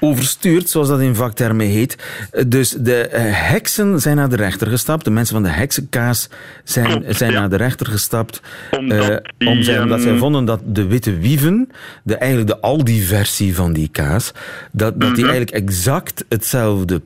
overstuurd, 0.00 0.68
zoals 0.68 0.88
dat 0.88 1.00
in 1.00 1.14
vaktermen 1.14 1.66
heet. 1.66 2.04
Dus 2.46 2.70
de 2.70 3.10
uh, 3.12 3.18
heksen 3.50 4.00
zijn 4.00 4.16
naar 4.16 4.28
de 4.28 4.36
rechter 4.36 4.66
gestapt. 4.66 5.04
De 5.04 5.10
mensen 5.10 5.34
van 5.34 5.42
de 5.42 5.50
heksenkaas 5.50 6.28
zijn, 6.64 6.86
Klopt, 6.86 7.16
zijn 7.16 7.32
naar 7.32 7.50
de 7.50 7.56
rechter 7.56 7.86
gestapt. 7.86 8.42
Omdat, 8.78 9.10
uh, 9.10 9.16
die, 9.38 9.62
zij, 9.62 9.82
omdat 9.82 10.00
zij 10.00 10.12
um, 10.12 10.18
vonden 10.18 10.44
dat 10.44 10.60
de 10.64 10.86
witte 10.86 11.18
wieven, 11.24 11.68
de, 12.02 12.16
eigenlijk 12.16 12.50
de 12.50 12.60
Aldi-versie 12.60 13.54
van 13.54 13.72
die 13.72 13.88
kaas, 13.88 14.32
dat, 14.72 15.00
dat 15.00 15.14
die 15.14 15.24
Mhm. 15.24 15.34
eigenlijk 15.34 15.50
exact 15.50 16.24
hetzelfde 16.28 17.02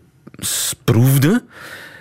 proefde. 0.85 1.43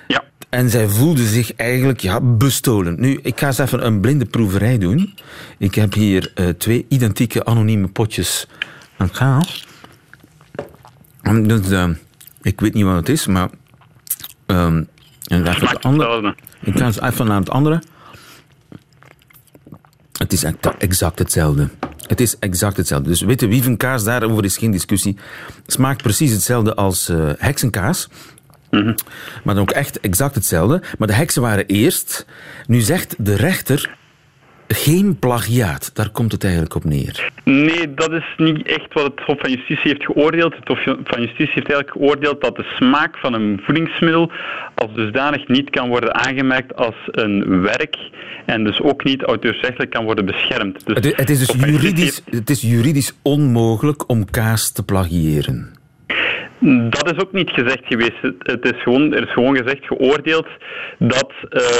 Ja. 0.07 0.23
En 0.49 0.69
zij 0.69 0.87
voelde 0.87 1.25
zich 1.27 1.55
eigenlijk 1.55 1.99
ja, 1.99 2.21
bestolen. 2.21 2.95
Nu, 2.99 3.19
ik 3.21 3.39
ga 3.39 3.47
eens 3.47 3.57
even 3.57 3.85
een 3.85 3.99
blinde 3.99 4.25
proeverij 4.25 4.77
doen. 4.77 5.13
Ik 5.57 5.75
heb 5.75 5.93
hier 5.93 6.31
uh, 6.35 6.49
twee 6.49 6.85
identieke 6.89 7.45
anonieme 7.45 7.87
potjes 7.87 8.47
aan 8.97 9.11
kaas. 9.11 9.67
Dus, 11.43 11.69
uh, 11.69 11.89
ik 12.41 12.59
weet 12.61 12.73
niet 12.73 12.83
wat 12.83 12.95
het 12.95 13.09
is, 13.09 13.27
maar... 13.27 13.49
Um, 14.45 14.87
en 15.27 15.47
even 15.47 15.67
het 15.67 15.83
andere. 15.83 16.35
Ik 16.61 16.77
ga 16.77 16.85
eens 16.85 17.01
even 17.01 17.25
naar 17.27 17.39
het 17.39 17.49
andere. 17.49 17.83
Het 20.17 20.33
is 20.33 20.43
exact 20.77 21.19
hetzelfde. 21.19 21.69
Het 22.07 22.21
is 22.21 22.39
exact 22.39 22.77
hetzelfde. 22.77 23.09
Dus 23.09 23.21
witte 23.21 23.47
wievenkaas, 23.47 24.03
daarover 24.03 24.43
is 24.43 24.57
geen 24.57 24.71
discussie. 24.71 25.17
Smaakt 25.67 26.01
precies 26.01 26.31
hetzelfde 26.31 26.75
als 26.75 27.09
uh, 27.09 27.31
heksenkaas. 27.37 28.09
Mhm. 28.69 28.81
Mm 28.81 28.87
-hmm. 28.87 28.95
Maar 29.43 29.55
dan 29.55 29.63
ook 29.63 29.71
echt 29.71 29.99
exact 29.99 30.35
hetzelfde. 30.35 30.81
Maar 30.97 31.07
de 31.07 31.13
heksen 31.13 31.41
waren 31.41 31.65
eerst. 31.65 32.25
Nu 32.67 32.79
zegt 32.79 33.15
de 33.17 33.35
rechter... 33.35 33.95
geen 34.67 35.19
plagiaat. 35.19 35.95
Daar 35.95 36.09
komt 36.09 36.31
het 36.31 36.43
eigenlijk 36.43 36.75
op 36.75 36.83
neer. 36.83 37.29
Nee, 37.43 37.93
dat 37.93 38.11
is 38.11 38.25
niet 38.37 38.67
echt 38.67 38.93
wat 38.93 39.03
het 39.03 39.19
Hof 39.25 39.39
van 39.39 39.49
Justitie 39.49 39.91
heeft 39.91 40.05
geoordeeld. 40.05 40.55
Het 40.55 40.67
Hof 40.67 40.83
van 40.83 41.21
Justitie 41.21 41.53
heeft 41.53 41.71
eigenlijk 41.71 41.91
geoordeeld 41.91 42.41
dat 42.41 42.55
de 42.55 42.73
smaak 42.75 43.17
van 43.17 43.33
een 43.33 43.59
voedingsmiddel 43.63 44.31
als 44.75 44.93
dusdanig 44.93 45.47
niet 45.47 45.69
kan 45.69 45.89
worden 45.89 46.15
aangemerkt 46.15 46.75
als 46.75 46.95
een 47.05 47.61
werk 47.61 47.97
en 48.45 48.63
dus 48.63 48.81
ook 48.81 49.03
niet 49.03 49.23
auteursrechtelijk 49.23 49.91
kan 49.91 50.03
worden 50.03 50.25
beschermd. 50.25 50.85
Dus 50.85 50.95
het, 50.95 51.17
het, 51.17 51.29
is 51.29 51.39
dus 51.39 51.55
juridisch, 51.65 52.21
het 52.29 52.49
is 52.49 52.61
juridisch 52.61 53.13
onmogelijk 53.21 54.09
om 54.09 54.29
kaas 54.29 54.71
te 54.71 54.83
plagiëren. 54.83 55.76
Dat 56.89 57.11
is 57.11 57.21
ook 57.21 57.31
niet 57.31 57.49
gezegd 57.49 57.81
geweest. 57.83 58.21
Het 58.39 58.73
is 58.73 58.81
gewoon, 58.81 59.13
er 59.13 59.23
is 59.23 59.33
gewoon 59.33 59.57
gezegd, 59.57 59.85
geoordeeld, 59.85 60.47
dat, 60.99 61.33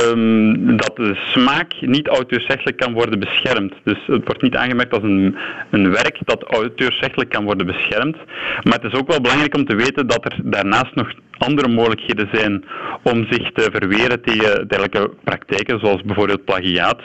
um, 0.05 0.77
dat 0.77 0.96
de 0.96 1.15
smaak 1.15 1.74
niet 1.79 2.07
auteursrechtelijk 2.07 2.77
kan 2.77 2.93
worden 2.93 3.19
beschermd. 3.19 3.74
Dus 3.84 3.98
het 4.05 4.25
wordt 4.25 4.41
niet 4.41 4.55
aangemerkt 4.55 4.93
als 4.93 5.03
een, 5.03 5.38
een 5.69 5.91
werk 5.91 6.17
dat 6.25 6.43
auteursrechtelijk 6.43 7.29
kan 7.29 7.43
worden 7.43 7.67
beschermd. 7.67 8.17
Maar 8.63 8.79
het 8.81 8.93
is 8.93 9.00
ook 9.00 9.07
wel 9.07 9.22
belangrijk 9.22 9.55
om 9.55 9.65
te 9.65 9.75
weten 9.75 10.07
dat 10.07 10.25
er 10.25 10.36
daarnaast 10.43 10.96
nog 10.96 11.12
andere 11.38 11.67
mogelijkheden 11.67 12.29
zijn 12.32 12.65
om 13.03 13.25
zich 13.29 13.51
te 13.51 13.70
verweren 13.72 14.22
tegen 14.22 14.67
dergelijke 14.67 15.12
praktijken, 15.24 15.79
zoals 15.79 16.01
bijvoorbeeld 16.01 16.46
plagiaat. 16.46 17.01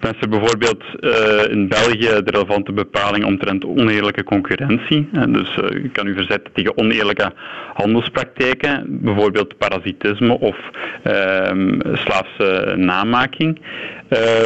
Dan 0.00 0.14
is 0.14 0.20
er 0.20 0.28
bijvoorbeeld 0.28 0.82
uh, 1.00 1.52
in 1.52 1.68
België 1.68 2.22
de 2.24 2.30
relevante 2.30 2.72
bepaling 2.72 3.24
omtrent 3.24 3.64
oneerlijke 3.64 4.24
concurrentie. 4.24 5.08
dus 5.12 5.56
uh, 5.56 5.82
je 5.82 5.90
kan 5.92 6.06
u 6.06 6.14
verzetten 6.14 6.52
tegen 6.52 6.78
oneerlijke 6.78 7.32
handelspraktijken, 7.74 8.84
bijvoorbeeld 8.86 9.58
parasitisme 9.58 10.38
of 10.38 10.56
uh, 11.04 11.50
slaafse 11.92 12.74
namaking. 12.76 13.60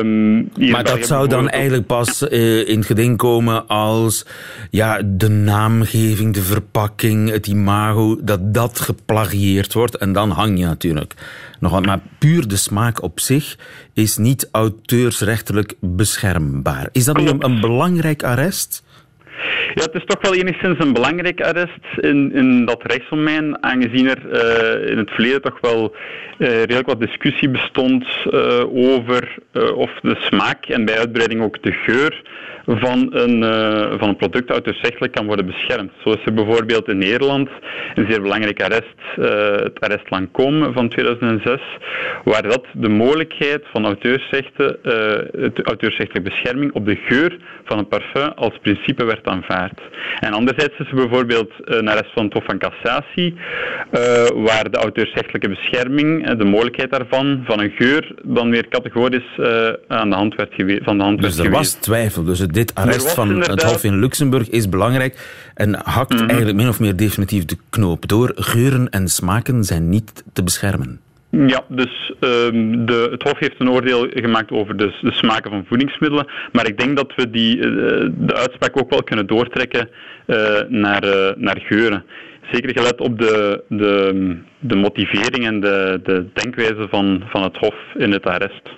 Um, 0.01 0.49
maar 0.71 0.85
dat 0.85 1.07
zou 1.07 1.29
dan 1.29 1.49
eigenlijk 1.49 1.87
pas 1.87 2.23
uh, 2.23 2.69
in 2.69 2.85
geding 2.85 3.17
komen 3.17 3.67
als 3.67 4.27
ja, 4.71 5.01
de 5.05 5.29
naamgeving, 5.29 6.35
de 6.35 6.43
verpakking, 6.43 7.31
het 7.31 7.47
imago, 7.47 8.19
dat 8.23 8.55
dat 8.55 8.81
geplagieerd 9.15 9.73
wordt. 9.73 9.97
En 9.97 10.13
dan 10.13 10.31
hang 10.31 10.59
je 10.59 10.65
natuurlijk 10.65 11.15
nog 11.61 11.73
wat. 11.73 11.87
Maar 11.87 12.01
puur 12.19 12.49
de 12.49 12.57
smaak 12.57 13.03
op 13.03 13.21
zich 13.21 13.59
is 13.93 14.17
niet 14.17 14.49
auteursrechtelijk 14.53 15.75
beschermbaar. 15.81 16.89
Is 16.93 17.05
dat 17.05 17.17
nu 17.17 17.29
een, 17.29 17.45
een 17.45 17.61
belangrijk 17.61 18.23
arrest? 18.23 18.83
Ja, 19.75 19.83
het 19.83 19.95
is 19.95 20.05
toch 20.05 20.21
wel 20.21 20.35
enigszins 20.35 20.79
een 20.79 20.93
belangrijk 20.93 21.41
arrest 21.41 21.99
in, 22.01 22.33
in 22.33 22.65
dat 22.65 22.83
rechtsdomein, 22.83 23.63
aangezien 23.63 24.09
er 24.09 24.19
uh, 24.27 24.91
in 24.91 24.99
het 24.99 25.11
verleden 25.11 25.43
toch 25.43 25.59
wel 25.61 25.95
uh, 26.39 26.49
redelijk 26.49 26.87
wat 26.87 27.01
discussie 27.01 27.49
bestond 27.49 28.05
uh, 28.31 28.75
over 28.75 29.35
of 29.75 29.91
de 30.03 30.17
smaak 30.19 30.67
en 30.67 30.85
bij 30.85 30.99
uitbreiding 30.99 31.43
ook 31.43 31.63
de 31.63 31.73
geur 31.73 32.23
van 32.67 33.09
een, 33.11 33.43
van 33.99 34.09
een 34.09 34.17
product 34.17 34.51
auteursrechtelijk 34.51 35.13
kan 35.13 35.27
worden 35.27 35.47
beschermd. 35.47 35.93
Zo 36.05 36.11
is 36.11 36.25
er 36.25 36.35
bijvoorbeeld 36.35 36.89
in 36.89 36.99
Nederland 36.99 37.49
een 37.95 38.07
zeer 38.09 38.23
belangrijk 38.23 38.63
arrest, 38.63 38.99
het 39.65 39.81
arrest 39.81 40.05
Lancôme 40.05 40.73
van 40.73 40.89
2006, 40.89 41.61
waar 42.25 42.43
dat 42.43 42.65
de 42.73 42.89
mogelijkheid 42.89 43.65
van 43.73 43.85
auteursrechten, 43.85 44.79
auteursrechtelijke 45.65 46.31
bescherming 46.31 46.73
op 46.73 46.87
de 46.87 46.97
geur 46.97 47.37
van 47.65 47.79
een 47.79 47.89
parfum 47.89 48.33
als 48.35 48.59
principe 48.63 49.05
werd 49.05 49.27
aanvaard. 49.27 49.64
En 50.21 50.33
anderzijds 50.33 50.79
is 50.79 50.89
er 50.89 50.95
bijvoorbeeld 50.95 51.53
een 51.65 51.89
arrest 51.89 52.13
van 52.13 52.25
het 52.25 52.33
Hof 52.33 52.45
van 52.45 52.59
Cassatie, 52.59 53.35
waar 54.35 54.71
de 54.71 54.77
auteursrechtelijke 54.77 55.49
bescherming, 55.49 56.37
de 56.37 56.45
mogelijkheid 56.45 56.91
daarvan, 56.91 57.43
van 57.47 57.61
een 57.61 57.71
geur, 57.71 58.15
dan 58.23 58.51
weer 58.51 58.69
categorisch 58.69 59.41
aan 59.89 60.11
de 60.11 60.17
hand 60.17 60.35
werd. 60.35 60.53
Van 60.85 60.99
de 60.99 61.05
hand 61.05 61.23
dus 61.23 61.39
er 61.39 61.51
was 61.51 61.73
twijfel, 61.73 62.25
dus 62.25 62.39
dit 62.39 62.75
arrest 62.75 63.13
van 63.13 63.41
het 63.41 63.63
Hof 63.63 63.85
in 63.85 63.99
Luxemburg 63.99 64.51
is 64.51 64.69
belangrijk 64.69 65.19
en 65.55 65.75
hakt 65.85 66.13
mhm. 66.13 66.29
eigenlijk 66.29 66.57
min 66.57 66.69
of 66.69 66.81
meer 66.81 66.97
definitief 66.97 67.45
de 67.45 67.57
knoop 67.71 68.09
door. 68.09 68.33
Geuren 68.35 68.89
en 68.91 69.09
smaken 69.09 69.65
zijn 69.65 69.89
niet 69.89 70.25
te 70.33 70.43
beschermen. 70.43 71.01
Ja, 71.37 71.65
dus 71.69 72.13
um, 72.21 72.87
de, 72.87 73.09
het 73.11 73.23
Hof 73.23 73.39
heeft 73.39 73.55
een 73.59 73.71
oordeel 73.71 74.07
gemaakt 74.11 74.51
over 74.51 74.77
de, 74.77 74.93
de, 75.01 75.13
smaken 75.13 75.51
van 75.51 75.65
voedingsmiddelen. 75.69 76.27
Maar 76.53 76.67
ik 76.67 76.79
denk 76.79 76.97
dat 76.97 77.13
we 77.17 77.31
die, 77.31 77.57
uh, 77.57 77.63
de 78.17 78.35
uitspraak 78.35 78.81
ook 78.81 78.91
wel 78.91 79.03
kunnen 79.03 79.27
doortrekken 79.27 79.89
uh, 80.27 80.37
naar, 80.69 81.05
uh, 81.05 81.31
naar 81.37 81.61
geuren. 81.61 82.05
Zeker 82.53 82.71
gelet 82.71 83.01
op 83.01 83.19
de, 83.19 83.65
de, 83.69 84.37
de 84.59 84.75
motivering 84.77 85.47
en 85.47 85.61
de, 85.61 86.01
de 86.03 86.27
denkwijze 86.33 86.87
van, 86.91 87.23
van 87.27 87.43
het 87.43 87.57
Hof 87.57 87.75
in 87.97 88.13
het 88.13 88.25
arrest. 88.25 88.71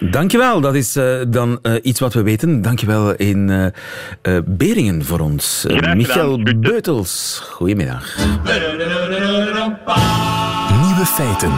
Dankjewel, 0.00 0.60
dat 0.60 0.74
is 0.74 0.96
uh, 0.96 1.20
dan 1.28 1.58
uh, 1.62 1.74
iets 1.82 2.00
wat 2.00 2.14
we 2.14 2.22
weten. 2.22 2.62
Dankjewel 2.62 3.14
in 3.14 3.48
uh, 3.48 4.38
Beringen 4.46 5.04
voor 5.04 5.20
ons. 5.20 5.66
Michael 5.94 6.42
Beutels, 6.42 7.42
goedemiddag. 7.44 8.16
Nieuwe 11.00 11.14
feiten. 11.14 11.52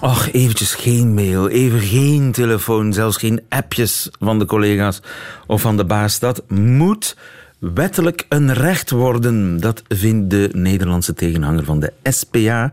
Och, 0.00 0.28
eventjes 0.32 0.74
geen 0.74 1.14
mail, 1.14 1.48
even 1.48 1.80
geen 1.80 2.32
telefoon, 2.32 2.92
zelfs 2.92 3.16
geen 3.16 3.40
appjes 3.48 4.08
van 4.20 4.38
de 4.38 4.44
collega's 4.44 5.00
of 5.46 5.60
van 5.60 5.76
de 5.76 5.84
baas. 5.84 6.18
Dat 6.18 6.42
moet 6.48 7.16
wettelijk 7.58 8.26
een 8.28 8.52
recht 8.52 8.90
worden. 8.90 9.60
Dat 9.60 9.82
vindt 9.88 10.30
de 10.30 10.48
Nederlandse 10.52 11.14
tegenhanger 11.14 11.64
van 11.64 11.80
de 11.80 11.92
SPA. 12.02 12.72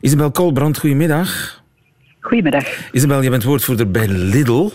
Isabel 0.00 0.30
Kolbrand, 0.30 0.78
goedemiddag. 0.78 1.62
Goedemiddag. 2.20 2.64
Isabel, 2.92 3.22
je 3.22 3.30
bent 3.30 3.44
woordvoerder 3.44 3.90
bij 3.90 4.08
Lidl. 4.08 4.70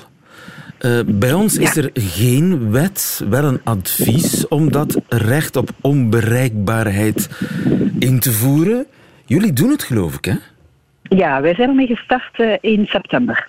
Uh, 0.79 0.99
bij 1.05 1.33
ons 1.33 1.57
is 1.57 1.75
er 1.75 1.89
geen 1.93 2.71
wet, 2.71 3.21
wel 3.29 3.43
een 3.43 3.61
advies 3.63 4.47
om 4.47 4.71
dat 4.71 5.01
recht 5.07 5.55
op 5.55 5.69
onbereikbaarheid 5.81 7.29
in 7.99 8.19
te 8.19 8.31
voeren. 8.31 8.85
Jullie 9.25 9.53
doen 9.53 9.69
het, 9.69 9.83
geloof 9.83 10.15
ik, 10.15 10.25
hè? 10.25 10.35
Ja, 11.01 11.41
wij 11.41 11.55
zijn 11.55 11.69
ermee 11.69 11.87
gestart 11.87 12.39
uh, 12.39 12.53
in 12.61 12.85
september. 12.85 13.47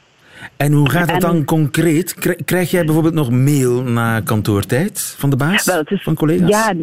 En 0.56 0.72
hoe 0.72 0.90
gaat 0.90 1.10
het 1.10 1.20
dan 1.20 1.44
concreet? 1.44 2.14
Krijg 2.44 2.70
jij 2.70 2.84
bijvoorbeeld 2.84 3.14
nog 3.14 3.30
mail 3.30 3.82
na 3.82 4.20
kantoortijd 4.20 5.14
van 5.18 5.30
de 5.30 5.36
baas, 5.36 5.64
wel, 5.64 5.82
is, 5.82 6.02
van 6.02 6.14
collega's? 6.14 6.48
Ja, 6.48 6.74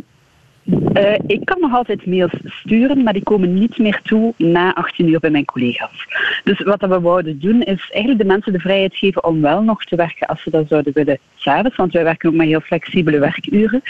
uh, 0.63 1.13
ik 1.27 1.45
kan 1.45 1.59
nog 1.59 1.73
altijd 1.73 2.05
mails 2.05 2.31
sturen, 2.45 3.03
maar 3.03 3.13
die 3.13 3.23
komen 3.23 3.53
niet 3.53 3.77
meer 3.77 3.99
toe 4.03 4.33
na 4.37 4.73
18 4.73 5.07
uur 5.07 5.19
bij 5.19 5.29
mijn 5.29 5.45
collega's. 5.45 6.07
Dus 6.43 6.59
wat 6.59 6.81
we 6.81 6.99
wouden 6.99 7.39
doen, 7.39 7.61
is 7.61 7.89
eigenlijk 7.91 8.21
de 8.21 8.27
mensen 8.27 8.53
de 8.53 8.59
vrijheid 8.59 8.95
geven 8.95 9.23
om 9.23 9.41
wel 9.41 9.61
nog 9.61 9.83
te 9.83 9.95
werken 9.95 10.27
als 10.27 10.43
ze 10.43 10.49
dat 10.49 10.67
zouden 10.67 10.93
willen 10.93 11.19
s'avonds, 11.35 11.75
want 11.75 11.93
wij 11.93 12.03
werken 12.03 12.29
ook 12.29 12.35
met 12.35 12.47
heel 12.47 12.59
flexibele 12.59 13.19
werkuren. 13.19 13.81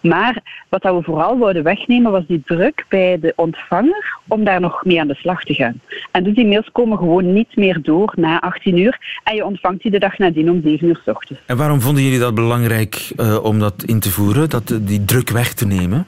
Maar 0.00 0.64
wat 0.68 0.82
we 0.82 0.98
vooral 1.02 1.38
wouden 1.38 1.62
wegnemen, 1.62 2.12
was 2.12 2.26
die 2.26 2.42
druk 2.44 2.84
bij 2.88 3.18
de 3.20 3.32
ontvanger 3.36 4.18
om 4.28 4.44
daar 4.44 4.60
nog 4.60 4.84
mee 4.84 5.00
aan 5.00 5.08
de 5.08 5.14
slag 5.14 5.44
te 5.44 5.54
gaan. 5.54 5.80
En 6.10 6.24
dus 6.24 6.34
die 6.34 6.46
mails 6.46 6.70
komen 6.72 6.98
gewoon 6.98 7.32
niet 7.32 7.56
meer 7.56 7.78
door 7.82 8.12
na 8.16 8.40
18 8.40 8.78
uur 8.78 9.20
en 9.24 9.34
je 9.34 9.44
ontvangt 9.44 9.82
die 9.82 9.90
de 9.90 9.98
dag 9.98 10.18
nadien 10.18 10.50
om 10.50 10.60
7 10.64 10.88
uur 10.88 11.00
s 11.04 11.08
ochtends. 11.08 11.42
En 11.46 11.56
waarom 11.56 11.80
vonden 11.80 12.02
jullie 12.02 12.18
dat 12.18 12.34
belangrijk 12.34 13.12
uh, 13.16 13.44
om 13.44 13.58
dat 13.58 13.82
in 13.86 14.00
te 14.00 14.10
voeren, 14.10 14.50
dat, 14.50 14.78
die 14.82 15.04
druk 15.04 15.30
weg 15.30 15.54
te 15.54 15.66
nemen? 15.66 16.06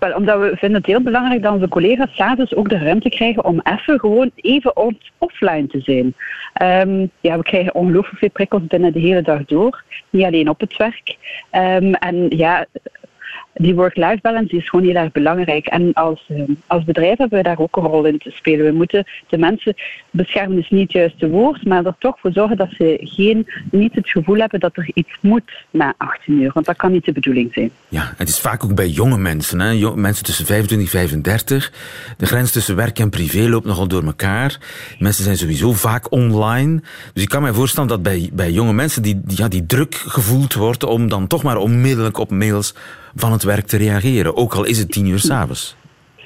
Wel, 0.00 0.14
omdat 0.14 0.40
we 0.40 0.56
vinden 0.56 0.78
het 0.78 0.86
heel 0.86 1.00
belangrijk 1.00 1.42
dat 1.42 1.52
onze 1.52 1.68
collega's 1.68 2.14
s'avonds 2.14 2.54
ook 2.54 2.68
de 2.68 2.78
ruimte 2.78 3.08
krijgen 3.08 3.44
om 3.44 3.60
even 3.62 3.98
gewoon 3.98 4.30
even 4.34 4.72
offline 5.18 5.66
te 5.66 5.80
zijn. 5.80 6.14
Um, 6.88 7.10
ja, 7.20 7.36
we 7.36 7.42
krijgen 7.42 7.74
ongelooflijk 7.74 8.18
veel 8.18 8.30
prikkels 8.30 8.66
binnen 8.66 8.92
de 8.92 9.00
hele 9.00 9.22
dag 9.22 9.44
door. 9.44 9.84
Niet 10.10 10.24
alleen 10.24 10.48
op 10.48 10.60
het 10.60 10.76
werk. 10.76 11.16
Um, 11.52 11.94
en 11.94 12.26
ja, 12.28 12.66
die 13.54 13.74
work-life 13.74 14.18
balance 14.22 14.56
is 14.56 14.68
gewoon 14.68 14.86
heel 14.86 14.94
erg 14.94 15.12
belangrijk. 15.12 15.66
En 15.66 15.92
als, 15.92 16.24
eh, 16.28 16.42
als 16.66 16.84
bedrijf 16.84 17.18
hebben 17.18 17.38
we 17.38 17.44
daar 17.44 17.58
ook 17.58 17.76
een 17.76 17.82
rol 17.82 18.04
in 18.04 18.18
te 18.18 18.30
spelen. 18.30 18.66
We 18.66 18.72
moeten 18.72 19.04
de 19.28 19.38
mensen 19.38 19.74
beschermen, 20.10 20.58
is 20.58 20.70
niet 20.70 20.82
het 20.82 20.92
juiste 20.92 21.28
woord, 21.28 21.64
maar 21.64 21.84
er 21.84 21.94
toch 21.98 22.18
voor 22.20 22.32
zorgen 22.32 22.56
dat 22.56 22.68
ze 22.70 22.98
geen, 23.00 23.46
niet 23.70 23.94
het 23.94 24.08
gevoel 24.08 24.36
hebben 24.36 24.60
dat 24.60 24.76
er 24.76 24.90
iets 24.94 25.16
moet 25.20 25.64
na 25.70 25.94
18 25.96 26.40
uur. 26.40 26.50
Want 26.54 26.66
dat 26.66 26.76
kan 26.76 26.92
niet 26.92 27.04
de 27.04 27.12
bedoeling 27.12 27.52
zijn. 27.52 27.70
Ja, 27.88 28.12
het 28.16 28.28
is 28.28 28.40
vaak 28.40 28.64
ook 28.64 28.74
bij 28.74 28.88
jonge 28.88 29.18
mensen. 29.18 29.60
Hè? 29.60 29.94
Mensen 29.94 30.24
tussen 30.24 30.46
25 30.46 30.92
en 30.92 30.98
35. 30.98 31.72
De 32.16 32.26
grens 32.26 32.50
tussen 32.50 32.76
werk 32.76 32.98
en 32.98 33.10
privé 33.10 33.48
loopt 33.48 33.66
nogal 33.66 33.88
door 33.88 34.04
elkaar. 34.04 34.58
Mensen 34.98 35.24
zijn 35.24 35.36
sowieso 35.36 35.72
vaak 35.72 36.12
online. 36.12 36.82
Dus 37.14 37.22
ik 37.22 37.28
kan 37.28 37.42
me 37.42 37.54
voorstellen 37.54 37.88
dat 37.88 38.02
bij, 38.02 38.30
bij 38.32 38.50
jonge 38.50 38.72
mensen 38.72 39.02
die, 39.02 39.20
ja, 39.26 39.48
die 39.48 39.66
druk 39.66 39.94
gevoeld 39.94 40.54
wordt 40.54 40.84
om 40.84 41.08
dan 41.08 41.26
toch 41.26 41.42
maar 41.42 41.56
onmiddellijk 41.56 42.18
op 42.18 42.30
mails 42.30 42.74
van 43.14 43.32
het 43.32 43.42
werk 43.42 43.66
te 43.66 43.76
reageren, 43.76 44.36
ook 44.36 44.54
al 44.54 44.64
is 44.64 44.78
het 44.78 44.92
tien 44.92 45.06
uur 45.06 45.18
s'avonds. 45.18 45.76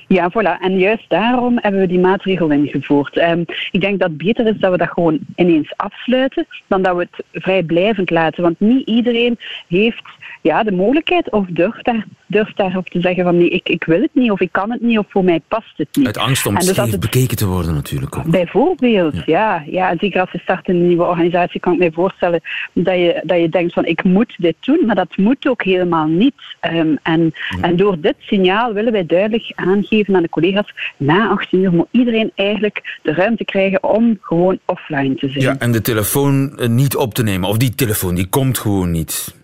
Ja, 0.08 0.30
voilà. 0.30 0.60
En 0.60 0.78
juist 0.78 1.04
daarom 1.08 1.58
hebben 1.60 1.80
we 1.80 1.86
die 1.86 1.98
maatregel 1.98 2.50
ingevoerd. 2.50 3.16
Um, 3.16 3.44
ik 3.70 3.80
denk 3.80 4.00
dat 4.00 4.08
het 4.08 4.18
beter 4.18 4.46
is 4.46 4.58
dat 4.58 4.70
we 4.70 4.76
dat 4.76 4.88
gewoon 4.88 5.18
ineens 5.36 5.72
afsluiten, 5.76 6.46
dan 6.66 6.82
dat 6.82 6.96
we 6.96 7.08
het 7.10 7.42
vrijblijvend 7.42 8.10
laten. 8.10 8.42
Want 8.42 8.60
niet 8.60 8.88
iedereen 8.88 9.38
heeft 9.68 10.02
ja, 10.50 10.62
de 10.62 10.72
mogelijkheid 10.72 11.30
of 11.30 11.46
durft, 11.48 11.84
daar, 11.84 12.06
durft 12.26 12.56
daarop 12.56 12.88
te 12.88 13.00
zeggen 13.00 13.24
van 13.24 13.36
nee, 13.36 13.48
ik, 13.48 13.68
ik 13.68 13.84
wil 13.84 14.00
het 14.00 14.10
niet 14.12 14.30
of 14.30 14.40
ik 14.40 14.52
kan 14.52 14.70
het 14.70 14.80
niet 14.80 14.98
of 14.98 15.06
voor 15.08 15.24
mij 15.24 15.40
past 15.48 15.72
het 15.76 15.88
niet. 15.92 16.06
Uit 16.06 16.18
angst 16.18 16.46
om 16.46 16.54
dus 16.54 16.76
het... 16.76 17.00
bekeken 17.00 17.36
te 17.36 17.46
worden 17.46 17.74
natuurlijk 17.74 18.16
ook. 18.16 18.24
Bijvoorbeeld, 18.24 19.14
ja. 19.26 19.62
ja. 19.66 19.90
En 19.90 19.98
zeker 20.00 20.20
als 20.20 20.32
je 20.32 20.38
start 20.38 20.68
in 20.68 20.74
een 20.74 20.86
nieuwe 20.86 21.04
organisatie 21.04 21.60
kan 21.60 21.72
ik 21.72 21.78
mij 21.78 21.92
voorstellen 21.92 22.40
dat 22.72 22.94
je, 22.94 23.22
dat 23.24 23.38
je 23.40 23.48
denkt 23.48 23.72
van 23.72 23.84
ik 23.84 24.04
moet 24.04 24.34
dit 24.38 24.56
doen, 24.60 24.86
maar 24.86 24.94
dat 24.94 25.16
moet 25.16 25.48
ook 25.48 25.62
helemaal 25.62 26.06
niet. 26.06 26.56
Um, 26.60 26.98
en, 27.02 27.34
en 27.60 27.76
door 27.76 28.00
dit 28.00 28.16
signaal 28.18 28.72
willen 28.72 28.92
wij 28.92 29.06
duidelijk 29.06 29.52
aangeven 29.54 30.16
aan 30.16 30.22
de 30.22 30.28
collega's, 30.28 30.74
na 30.96 31.28
18 31.28 31.62
uur 31.62 31.72
moet 31.72 31.88
iedereen 31.90 32.32
eigenlijk 32.34 32.98
de 33.02 33.12
ruimte 33.12 33.44
krijgen 33.44 33.84
om 33.84 34.18
gewoon 34.20 34.58
offline 34.64 35.14
te 35.14 35.28
zijn. 35.28 35.44
Ja, 35.44 35.58
en 35.58 35.72
de 35.72 35.80
telefoon 35.80 36.58
eh, 36.58 36.68
niet 36.68 36.96
op 36.96 37.14
te 37.14 37.22
nemen. 37.22 37.48
Of 37.48 37.56
die 37.56 37.74
telefoon, 37.74 38.14
die 38.14 38.26
komt 38.26 38.58
gewoon 38.58 38.90
niet. 38.90 39.42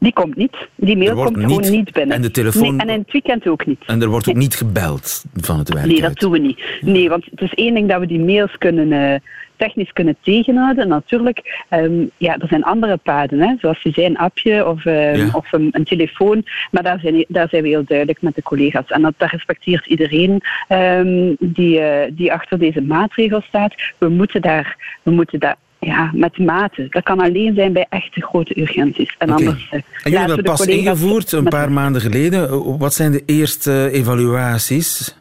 Die 0.00 0.12
komt 0.12 0.36
niet. 0.36 0.56
Die 0.74 0.96
mail 0.96 1.14
komt 1.14 1.38
gewoon 1.40 1.70
niet 1.70 1.92
binnen. 1.92 2.16
En 2.16 2.22
de 2.22 2.30
telefoon... 2.30 2.80
en 2.80 2.88
in 2.88 2.98
het 2.98 3.12
weekend 3.12 3.48
ook 3.48 3.66
niet. 3.66 3.82
En 3.86 4.02
er 4.02 4.08
wordt 4.08 4.28
ook 4.28 4.34
niet 4.34 4.54
gebeld 4.54 5.24
van 5.34 5.58
het 5.58 5.72
werk 5.72 5.86
Nee, 5.86 6.00
dat 6.00 6.18
doen 6.18 6.32
we 6.32 6.38
niet. 6.38 6.60
Nee, 6.80 7.08
want 7.08 7.24
het 7.30 7.40
is 7.40 7.54
één 7.54 7.74
ding 7.74 7.88
dat 7.88 8.00
we 8.00 8.06
die 8.06 8.20
mails 8.20 8.58
kunnen... 8.58 8.92
Uh, 8.92 9.14
technisch 9.60 9.92
kunnen 9.92 10.16
tegenhouden. 10.20 10.88
Natuurlijk, 10.88 11.64
um, 11.70 12.10
ja, 12.16 12.38
er 12.38 12.48
zijn 12.48 12.64
andere 12.64 12.96
paden, 12.96 13.40
hè, 13.40 13.54
zoals 13.60 13.82
je 13.82 13.90
zei, 13.90 14.06
een 14.06 14.18
appje 14.18 14.66
of, 14.66 14.84
um, 14.84 15.28
of 15.32 15.52
een, 15.52 15.68
een, 15.72 15.84
telefoon. 15.84 16.44
Maar 16.70 16.82
daar 16.82 16.98
zijn, 17.00 17.24
daar 17.28 17.48
zijn 17.48 17.62
we 17.62 17.68
heel 17.68 17.84
duidelijk 17.84 18.22
met 18.22 18.34
de 18.34 18.42
collega's. 18.42 18.86
En 18.86 19.02
dat, 19.02 19.14
dat 19.16 19.30
respecteert 19.30 19.86
iedereen 19.86 20.42
um, 20.68 21.36
die, 21.38 21.80
uh, 21.80 22.02
die 22.12 22.32
achter 22.32 22.58
deze 22.58 22.82
maatregel 22.82 23.40
staat. 23.40 23.74
We 23.98 24.08
moeten 24.08 24.42
daar, 24.42 24.98
we 25.02 25.10
moeten 25.10 25.40
daar 25.40 25.56
ja, 25.80 26.10
met 26.14 26.38
mate. 26.38 26.86
Dat 26.90 27.02
kan 27.02 27.20
alleen 27.20 27.54
zijn 27.54 27.72
bij 27.72 27.86
echte 27.88 28.20
grote 28.20 28.60
urgenties. 28.60 29.14
En, 29.18 29.30
anders, 29.30 29.66
uh, 29.66 29.72
en 29.72 29.84
jullie 30.02 30.18
hebben 30.18 30.36
dat 30.36 30.56
pas 30.56 30.66
ingevoerd, 30.66 31.32
een 31.32 31.44
paar 31.44 31.72
maanden 31.72 32.02
geleden. 32.02 32.78
Wat 32.78 32.94
zijn 32.94 33.12
de 33.12 33.22
eerste 33.26 33.90
evaluaties? 33.92 35.18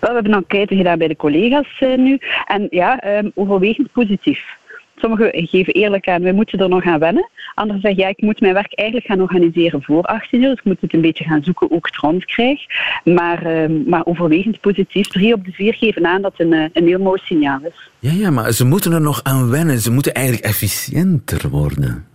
Wel, 0.00 0.10
we 0.10 0.14
hebben 0.14 0.32
een 0.32 0.38
enquête 0.38 0.76
gedaan 0.76 0.98
bij 0.98 1.08
de 1.08 1.16
collega's 1.16 1.80
uh, 1.80 1.96
nu. 1.96 2.18
En 2.46 2.66
ja, 2.70 3.18
um, 3.18 3.32
overwegend 3.34 3.92
positief. 3.92 4.57
Sommigen 4.98 5.48
geven 5.48 5.72
eerlijk 5.72 6.08
aan, 6.08 6.22
we 6.22 6.32
moeten 6.32 6.58
er 6.58 6.68
nog 6.68 6.84
aan 6.84 6.98
wennen. 6.98 7.28
Anderen 7.54 7.82
zeggen, 7.82 8.02
ja, 8.02 8.08
ik 8.08 8.22
moet 8.22 8.40
mijn 8.40 8.54
werk 8.54 8.74
eigenlijk 8.74 9.08
gaan 9.08 9.20
organiseren 9.20 9.82
voor 9.82 10.02
18 10.02 10.42
uur. 10.42 10.48
Dus 10.48 10.58
ik 10.58 10.64
moet 10.64 10.80
het 10.80 10.94
een 10.94 11.00
beetje 11.00 11.24
gaan 11.24 11.42
zoeken, 11.42 11.70
ook 11.70 11.88
het 11.90 12.24
krijg. 12.24 12.60
Maar, 13.04 13.46
uh, 13.46 13.86
maar 13.86 14.06
overwegend 14.06 14.60
positief. 14.60 15.06
Drie 15.08 15.34
op 15.34 15.44
de 15.44 15.52
vier 15.52 15.74
geven 15.74 16.06
aan 16.06 16.22
dat 16.22 16.34
een, 16.36 16.52
eh, 16.52 16.64
een 16.72 16.86
heel 16.86 16.98
mooi 16.98 17.20
signaal 17.24 17.58
is. 17.62 17.90
Ja, 17.98 18.12
ja, 18.12 18.30
maar 18.30 18.52
ze 18.52 18.64
moeten 18.64 18.92
er 18.92 19.00
nog 19.00 19.20
aan 19.22 19.50
wennen. 19.50 19.78
Ze 19.78 19.92
moeten 19.92 20.14
eigenlijk 20.14 20.46
efficiënter 20.46 21.48
worden. 21.48 22.06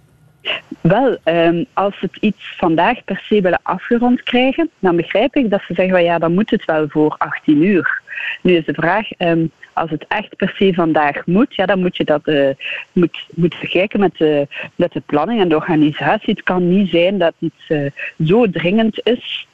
Wel, 0.81 1.17
um, 1.23 1.65
als 1.73 1.99
ze 1.99 2.05
het 2.05 2.17
iets 2.19 2.55
vandaag 2.57 3.03
per 3.03 3.21
se 3.29 3.41
willen 3.41 3.59
afgerond 3.63 4.23
krijgen, 4.23 4.69
dan 4.79 4.95
begrijp 4.95 5.35
ik 5.35 5.49
dat 5.49 5.61
ze 5.67 5.73
zeggen, 5.73 5.93
well, 5.93 6.03
ja, 6.03 6.19
dan 6.19 6.33
moet 6.33 6.49
het 6.49 6.65
wel 6.65 6.85
voor 6.89 7.15
18 7.17 7.63
uur. 7.63 8.01
Nu 8.41 8.55
is 8.55 8.65
de 8.65 8.73
vraag, 8.73 9.07
um, 9.17 9.51
als 9.73 9.89
het 9.89 10.05
echt 10.07 10.35
per 10.35 10.53
se 10.57 10.73
vandaag 10.73 11.25
moet, 11.25 11.55
ja, 11.55 11.65
dan 11.65 11.79
moet 11.79 11.97
je 11.97 12.03
dat 12.03 12.27
uh, 12.27 12.49
moet, 12.91 13.25
moet 13.35 13.55
vergelijken 13.55 13.99
met 13.99 14.17
de, 14.17 14.47
met 14.75 14.91
de 14.91 15.01
planning 15.05 15.41
en 15.41 15.49
de 15.49 15.55
organisatie. 15.55 16.33
Het 16.33 16.43
kan 16.43 16.69
niet 16.69 16.89
zijn 16.89 17.17
dat 17.17 17.33
iets 17.39 17.69
uh, 17.69 17.91
zo 18.25 18.49
dringend 18.49 19.01
is 19.03 19.47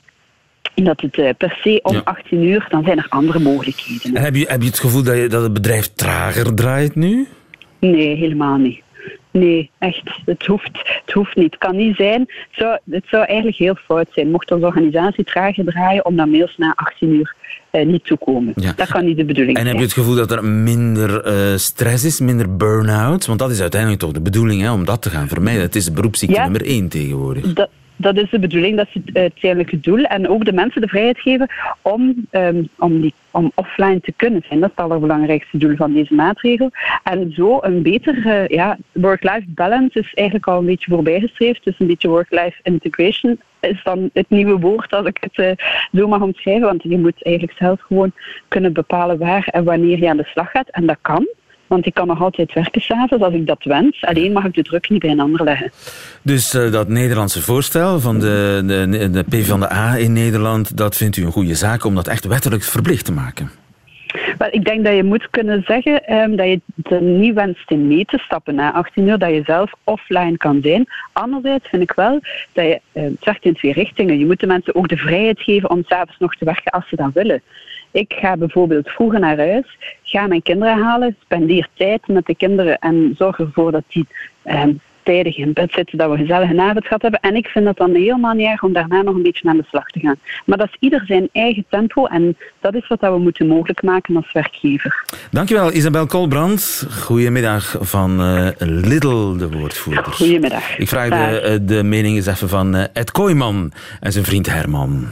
dat 0.75 1.01
het 1.01 1.37
per 1.37 1.57
se 1.61 1.79
om 1.83 1.93
ja. 1.93 2.01
18 2.03 2.43
uur, 2.43 2.67
dan 2.69 2.83
zijn 2.83 2.97
er 2.97 3.05
andere 3.09 3.39
mogelijkheden. 3.39 4.15
En 4.15 4.23
heb 4.23 4.35
je, 4.35 4.45
heb 4.47 4.61
je 4.61 4.67
het 4.67 4.79
gevoel 4.79 5.03
dat, 5.03 5.17
je, 5.17 5.27
dat 5.27 5.43
het 5.43 5.53
bedrijf 5.53 5.87
trager 5.87 6.55
draait 6.55 6.95
nu? 6.95 7.27
Nee, 7.79 8.15
helemaal 8.15 8.57
niet. 8.57 8.81
Nee, 9.31 9.71
echt. 9.77 10.01
Het 10.25 10.45
hoeft, 10.45 11.01
het 11.05 11.13
hoeft 11.13 11.35
niet. 11.35 11.51
Het 11.51 11.57
kan 11.57 11.75
niet 11.75 11.95
zijn. 11.95 12.19
Het 12.19 12.49
zou, 12.51 12.79
het 12.89 13.05
zou 13.07 13.25
eigenlijk 13.25 13.57
heel 13.57 13.75
fout 13.75 14.07
zijn. 14.11 14.31
Mocht 14.31 14.51
onze 14.51 14.65
organisatie 14.65 15.23
trager 15.23 15.65
draaien 15.65 16.05
om 16.05 16.15
dan 16.15 16.29
mails 16.29 16.57
na 16.57 16.73
18 16.75 17.09
uur 17.09 17.35
eh, 17.69 17.85
niet 17.85 18.05
toekomen. 18.05 18.53
Ja. 18.55 18.73
Dat 18.75 18.87
kan 18.87 19.05
niet 19.05 19.17
de 19.17 19.25
bedoeling 19.25 19.57
zijn. 19.57 19.67
En 19.67 19.71
heb 19.71 19.81
je 19.81 19.87
het 19.87 19.97
gevoel 19.97 20.15
dat 20.15 20.31
er 20.31 20.43
minder 20.45 21.27
uh, 21.51 21.57
stress 21.57 22.03
is, 22.03 22.19
minder 22.19 22.57
burn-out? 22.57 23.25
Want 23.25 23.39
dat 23.39 23.51
is 23.51 23.61
uiteindelijk 23.61 24.01
toch 24.01 24.11
de 24.11 24.21
bedoeling, 24.21 24.61
hè, 24.61 24.71
om 24.71 24.85
dat 24.85 25.01
te 25.01 25.09
gaan 25.09 25.27
vermijden. 25.27 25.61
Het 25.61 25.75
is 25.75 25.91
beroepsziekte 25.91 26.35
ja, 26.35 26.43
nummer 26.43 26.65
één 26.65 26.89
tegenwoordig. 26.89 27.53
Dat, 27.53 27.69
dat 28.01 28.17
is 28.17 28.29
de 28.29 28.39
bedoeling, 28.39 28.77
dat 28.77 28.87
is 28.87 29.01
het 29.03 29.17
uiteindelijke 29.17 29.79
doel. 29.79 30.03
En 30.03 30.27
ook 30.27 30.45
de 30.45 30.53
mensen 30.53 30.81
de 30.81 30.87
vrijheid 30.87 31.19
geven 31.19 31.49
om, 31.81 32.27
um, 32.31 32.69
om, 32.77 33.11
om 33.31 33.51
offline 33.55 33.99
te 33.99 34.13
kunnen 34.15 34.43
zijn. 34.47 34.59
Dat 34.59 34.69
is 34.69 34.75
het 34.75 34.85
allerbelangrijkste 34.85 35.57
doel 35.57 35.75
van 35.75 35.93
deze 35.93 36.13
maatregel. 36.13 36.71
En 37.03 37.31
zo 37.31 37.57
een 37.61 37.81
beter 37.81 38.25
uh, 38.25 38.47
ja, 38.47 38.77
work-life 38.91 39.45
balance 39.47 39.99
is 39.99 40.13
eigenlijk 40.13 40.47
al 40.47 40.59
een 40.59 40.65
beetje 40.65 40.91
voorbijgestreefd. 40.91 41.63
Dus 41.63 41.79
een 41.79 41.87
beetje 41.87 42.09
work-life 42.09 42.59
integration 42.63 43.39
is 43.59 43.83
dan 43.83 44.09
het 44.13 44.29
nieuwe 44.29 44.59
woord 44.59 44.93
als 44.93 45.05
ik 45.05 45.17
het 45.19 45.37
uh, 45.37 45.51
zo 45.99 46.07
mag 46.07 46.21
omschrijven. 46.21 46.67
Want 46.67 46.83
je 46.83 46.97
moet 46.97 47.23
eigenlijk 47.23 47.57
zelf 47.57 47.81
gewoon 47.81 48.11
kunnen 48.47 48.73
bepalen 48.73 49.17
waar 49.17 49.47
en 49.47 49.63
wanneer 49.63 49.99
je 49.99 50.09
aan 50.09 50.17
de 50.17 50.29
slag 50.31 50.51
gaat. 50.51 50.69
En 50.69 50.85
dat 50.85 50.97
kan. 51.01 51.27
Want 51.69 51.85
ik 51.85 51.93
kan 51.93 52.07
nog 52.07 52.21
altijd 52.21 52.53
werken 52.53 52.81
s'avonds 52.81 53.23
als 53.23 53.33
ik 53.33 53.47
dat 53.47 53.63
wens. 53.63 54.01
Alleen 54.01 54.31
mag 54.31 54.45
ik 54.45 54.53
de 54.53 54.63
druk 54.63 54.89
niet 54.89 54.99
bij 54.99 55.09
een 55.09 55.19
ander 55.19 55.43
leggen. 55.43 55.71
Dus 56.21 56.55
uh, 56.55 56.71
dat 56.71 56.87
Nederlandse 56.87 57.41
voorstel 57.41 57.99
van 57.99 58.19
de, 58.19 58.63
de, 58.65 59.09
de 59.09 59.23
PvdA 59.23 59.95
in 59.95 60.13
Nederland, 60.13 60.77
dat 60.77 60.97
vindt 60.97 61.17
u 61.17 61.25
een 61.25 61.31
goede 61.31 61.55
zaak 61.55 61.83
om 61.83 61.95
dat 61.95 62.07
echt 62.07 62.25
wettelijk 62.25 62.63
verplicht 62.63 63.05
te 63.05 63.11
maken? 63.11 63.51
Wel, 64.37 64.47
ik 64.51 64.65
denk 64.65 64.85
dat 64.85 64.95
je 64.95 65.03
moet 65.03 65.29
kunnen 65.29 65.63
zeggen 65.65 66.13
um, 66.13 66.35
dat 66.35 66.47
je 66.47 66.61
er 66.83 67.01
niet 67.01 67.33
wenst 67.33 67.71
in 67.71 67.87
mee 67.87 68.05
te 68.05 68.17
stappen 68.17 68.55
na 68.55 68.73
18 68.73 69.07
uur, 69.07 69.17
dat 69.17 69.29
je 69.29 69.41
zelf 69.45 69.71
offline 69.83 70.37
kan 70.37 70.59
zijn. 70.61 70.87
Anderzijds 71.13 71.67
vind 71.69 71.81
ik 71.81 71.91
wel 71.91 72.19
dat 72.53 72.65
je, 72.65 72.79
uh, 72.93 73.03
het 73.03 73.25
werkt 73.25 73.45
in 73.45 73.53
twee 73.53 73.73
richtingen. 73.73 74.19
Je 74.19 74.25
moet 74.25 74.39
de 74.39 74.47
mensen 74.47 74.75
ook 74.75 74.87
de 74.87 74.97
vrijheid 74.97 75.39
geven 75.39 75.69
om 75.69 75.83
s'avonds 75.83 76.19
nog 76.19 76.35
te 76.35 76.45
werken 76.45 76.71
als 76.71 76.89
ze 76.89 76.95
dat 76.95 77.13
willen. 77.13 77.41
Ik 77.91 78.13
ga 78.13 78.37
bijvoorbeeld 78.37 78.89
vroeger 78.89 79.19
naar 79.19 79.37
huis, 79.37 79.77
ga 80.03 80.27
mijn 80.27 80.41
kinderen 80.41 80.83
halen, 80.83 81.15
spendeer 81.23 81.67
tijd 81.73 82.07
met 82.07 82.25
de 82.25 82.35
kinderen 82.35 82.79
en 82.79 83.15
zorg 83.17 83.39
ervoor 83.39 83.71
dat 83.71 83.83
die 83.87 84.07
eh, 84.41 84.63
tijdig 85.03 85.37
in 85.37 85.53
bed 85.53 85.71
zitten, 85.71 85.97
dat 85.97 86.11
we 86.11 86.17
gezellig 86.17 86.49
een 86.49 86.59
avond 86.59 86.85
gehad 86.85 87.01
hebben. 87.01 87.19
En 87.19 87.35
ik 87.35 87.47
vind 87.47 87.65
het 87.65 87.77
dan 87.77 87.95
helemaal 87.95 88.33
niet 88.33 88.47
erg 88.47 88.63
om 88.63 88.73
daarna 88.73 89.01
nog 89.01 89.15
een 89.15 89.23
beetje 89.23 89.49
aan 89.49 89.57
de 89.57 89.65
slag 89.67 89.87
te 89.87 89.99
gaan. 89.99 90.15
Maar 90.45 90.57
dat 90.57 90.67
is 90.67 90.77
ieder 90.79 91.03
zijn 91.05 91.29
eigen 91.31 91.65
tempo 91.69 92.05
en 92.05 92.37
dat 92.59 92.75
is 92.75 92.87
wat 92.87 92.99
we 92.99 93.17
moeten 93.17 93.47
mogelijk 93.47 93.81
maken 93.83 94.15
als 94.15 94.31
werkgever. 94.31 95.05
Dankjewel 95.31 95.73
Isabel 95.73 96.05
Kolbrand. 96.05 96.87
Goedemiddag 96.91 97.75
van 97.79 98.21
uh, 98.21 98.47
Lidl, 98.57 99.37
de 99.37 99.49
woordvoerder. 99.49 100.03
Goedemiddag. 100.03 100.77
Ik 100.77 100.87
vraag 100.87 101.09
de, 101.09 101.39
eh, 101.39 101.57
de 101.61 101.83
mening 101.83 102.15
eens 102.15 102.27
even 102.27 102.49
van 102.49 102.75
uh, 102.75 102.83
Ed 102.93 103.11
Kooijman 103.11 103.71
en 103.99 104.11
zijn 104.11 104.25
vriend 104.25 104.45
Herman. 104.45 105.07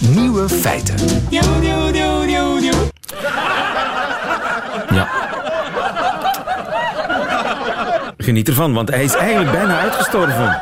Nieuwe 0.00 0.48
feiten. 0.48 0.94
Ja. 4.90 5.08
Geniet 8.16 8.48
ervan, 8.48 8.72
want 8.72 8.88
hij 8.88 9.04
is 9.04 9.14
eigenlijk 9.14 9.50
bijna 9.50 9.80
uitgestorven. 9.80 10.60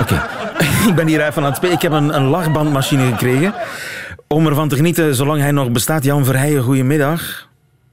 okay. 0.00 0.20
ik 0.88 0.94
ben 0.94 1.06
hier 1.06 1.26
even 1.26 1.42
aan 1.42 1.48
het 1.48 1.56
spelen. 1.56 1.74
Ik 1.74 1.82
heb 1.82 1.92
een, 1.92 2.16
een 2.16 2.24
lachbandmachine 2.24 3.06
gekregen 3.06 3.54
om 4.28 4.46
ervan 4.46 4.68
te 4.68 4.76
genieten 4.76 5.14
zolang 5.14 5.40
hij 5.40 5.50
nog 5.50 5.70
bestaat. 5.70 6.04
Jan 6.04 6.24
Verheijen, 6.24 6.62
goedemiddag. 6.62 7.48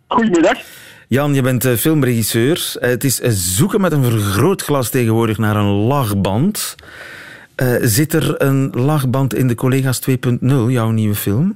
Goedemiddag. 0.08 0.58
Jan, 1.13 1.34
je 1.34 1.41
bent 1.41 1.67
filmregisseur. 1.67 2.76
Het 2.80 3.04
is 3.04 3.19
zoeken 3.56 3.82
met 3.82 3.91
een 3.91 4.04
vergrootglas 4.04 4.89
tegenwoordig 4.89 5.38
naar 5.38 5.56
een 5.56 5.71
lachband. 5.71 6.76
Zit 7.82 8.13
er 8.13 8.41
een 8.41 8.69
lachband 8.69 9.34
in 9.34 9.47
de 9.47 9.56
Collega's 9.56 10.02
2.0, 10.10 10.15
jouw 10.67 10.89
nieuwe 10.89 11.15
film? 11.15 11.56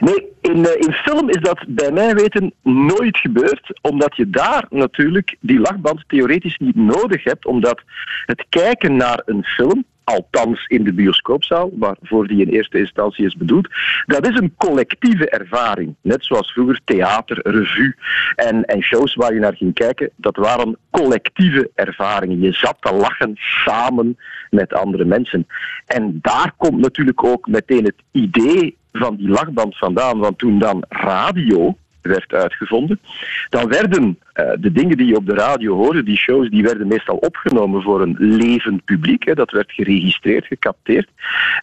Nee, 0.00 0.26
in, 0.40 0.56
in 0.56 0.92
film 0.92 1.28
is 1.28 1.40
dat 1.40 1.64
bij 1.68 1.92
mij 1.92 2.14
weten 2.14 2.52
nooit 2.62 3.16
gebeurd, 3.16 3.78
omdat 3.82 4.16
je 4.16 4.30
daar 4.30 4.66
natuurlijk 4.70 5.36
die 5.40 5.60
lachband 5.60 6.04
theoretisch 6.06 6.58
niet 6.58 6.76
nodig 6.76 7.24
hebt, 7.24 7.46
omdat 7.46 7.82
het 8.26 8.44
kijken 8.48 8.96
naar 8.96 9.22
een 9.24 9.44
film, 9.44 9.84
althans 10.10 10.66
in 10.66 10.84
de 10.84 10.92
bioscoopzaal, 10.92 11.70
waarvoor 11.72 12.26
die 12.26 12.46
in 12.46 12.52
eerste 12.52 12.78
instantie 12.78 13.26
is 13.26 13.36
bedoeld, 13.36 13.68
dat 14.06 14.28
is 14.28 14.38
een 14.38 14.54
collectieve 14.56 15.28
ervaring. 15.28 15.94
Net 16.00 16.24
zoals 16.24 16.52
vroeger 16.52 16.80
theater, 16.84 17.40
revue 17.42 17.94
en, 18.34 18.64
en 18.64 18.82
shows 18.82 19.14
waar 19.14 19.34
je 19.34 19.40
naar 19.40 19.56
ging 19.56 19.74
kijken, 19.74 20.10
dat 20.16 20.36
waren 20.36 20.78
collectieve 20.90 21.70
ervaringen. 21.74 22.40
Je 22.40 22.52
zat 22.52 22.76
te 22.80 22.94
lachen 22.94 23.32
samen 23.36 24.18
met 24.50 24.72
andere 24.72 25.04
mensen. 25.04 25.46
En 25.86 26.18
daar 26.22 26.52
komt 26.56 26.80
natuurlijk 26.80 27.24
ook 27.24 27.46
meteen 27.46 27.84
het 27.84 28.02
idee 28.12 28.76
van 28.92 29.16
die 29.16 29.28
lachband 29.28 29.78
vandaan. 29.78 30.18
Want 30.18 30.38
toen 30.38 30.58
dan 30.58 30.84
radio 30.88 31.76
werd 32.02 32.32
uitgevonden. 32.32 33.00
Dan 33.48 33.68
werden 33.68 34.18
uh, 34.34 34.50
de 34.58 34.72
dingen 34.72 34.96
die 34.96 35.06
je 35.06 35.16
op 35.16 35.26
de 35.26 35.34
radio 35.34 35.76
hoorde, 35.76 36.02
die 36.02 36.16
shows, 36.16 36.48
die 36.48 36.62
werden 36.62 36.86
meestal 36.86 37.16
opgenomen 37.16 37.82
voor 37.82 38.02
een 38.02 38.16
levend 38.18 38.84
publiek. 38.84 39.24
Hè. 39.24 39.34
Dat 39.34 39.50
werd 39.50 39.72
geregistreerd, 39.72 40.46
gecapteerd. 40.46 41.08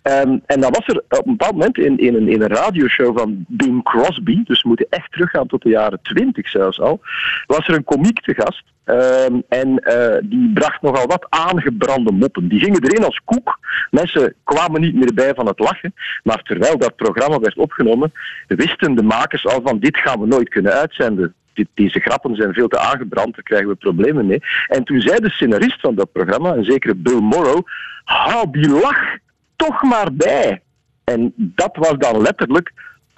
Um, 0.04 0.41
en 0.45 0.60
dan 0.62 0.71
was 0.71 0.88
er 0.88 0.97
op 0.97 1.26
een 1.26 1.38
bepaald 1.38 1.56
moment 1.56 1.78
in, 1.78 1.97
in, 1.97 2.15
een, 2.15 2.28
in 2.28 2.41
een 2.41 2.47
radioshow 2.47 3.17
van 3.17 3.45
Bing 3.47 3.84
Crosby, 3.84 4.43
dus 4.43 4.62
we 4.62 4.67
moeten 4.67 4.88
echt 4.89 5.12
teruggaan 5.12 5.47
tot 5.47 5.62
de 5.62 5.69
jaren 5.69 6.00
twintig 6.02 6.50
zelfs 6.50 6.80
al, 6.80 7.00
was 7.45 7.67
er 7.67 7.76
een 7.76 7.84
komiek 7.84 8.21
te 8.21 8.34
gast. 8.34 8.63
Um, 8.89 9.43
en 9.50 9.69
uh, 9.69 10.17
die 10.23 10.52
bracht 10.54 10.82
nogal 10.82 11.08
wat 11.08 11.26
aangebrande 11.30 12.12
moppen. 12.12 12.47
Die 12.47 12.60
gingen 12.60 12.84
erin 12.84 13.04
als 13.04 13.21
koek. 13.26 13.60
Mensen 13.89 14.34
kwamen 14.43 14.82
niet 14.82 14.95
meer 14.95 15.13
bij 15.13 15.34
van 15.34 15.47
het 15.47 15.60
lachen. 15.60 15.93
Maar 16.23 16.41
terwijl 16.43 16.78
dat 16.78 16.95
programma 16.95 17.39
werd 17.39 17.58
opgenomen, 17.58 18.12
wisten 18.47 18.95
de 18.95 19.04
makers 19.04 19.45
al 19.45 19.62
van 19.63 19.80
dit 19.80 19.97
gaan 19.97 20.19
we 20.19 20.28
nooit 20.28 20.50
kunnen 20.50 20.73
uitzenden 20.73 21.36
deze 21.73 22.00
grappen 22.00 22.36
zijn 22.36 22.54
veel 22.54 22.67
te 22.67 22.80
aangebrand, 22.80 23.36
daar 23.36 23.43
krijgen 23.43 23.67
we 23.67 23.76
problemen 23.76 24.26
mee. 24.26 24.43
En 24.67 24.84
toen 24.84 25.02
zei 25.02 25.19
de 25.19 25.30
scenarist 25.30 25.80
van 25.80 25.95
dat 25.95 26.12
programma, 26.12 26.54
een 26.54 26.63
zekere 26.63 26.95
Bill 26.95 27.19
Morrow, 27.19 27.65
hou 28.04 28.52
die 28.52 28.69
lach 28.69 29.17
toch 29.56 29.84
maar 29.84 30.13
bij. 30.13 30.62
En 31.04 31.34
dat 31.36 31.76
was 31.76 31.93
dan 31.97 32.21
letterlijk 32.21 32.71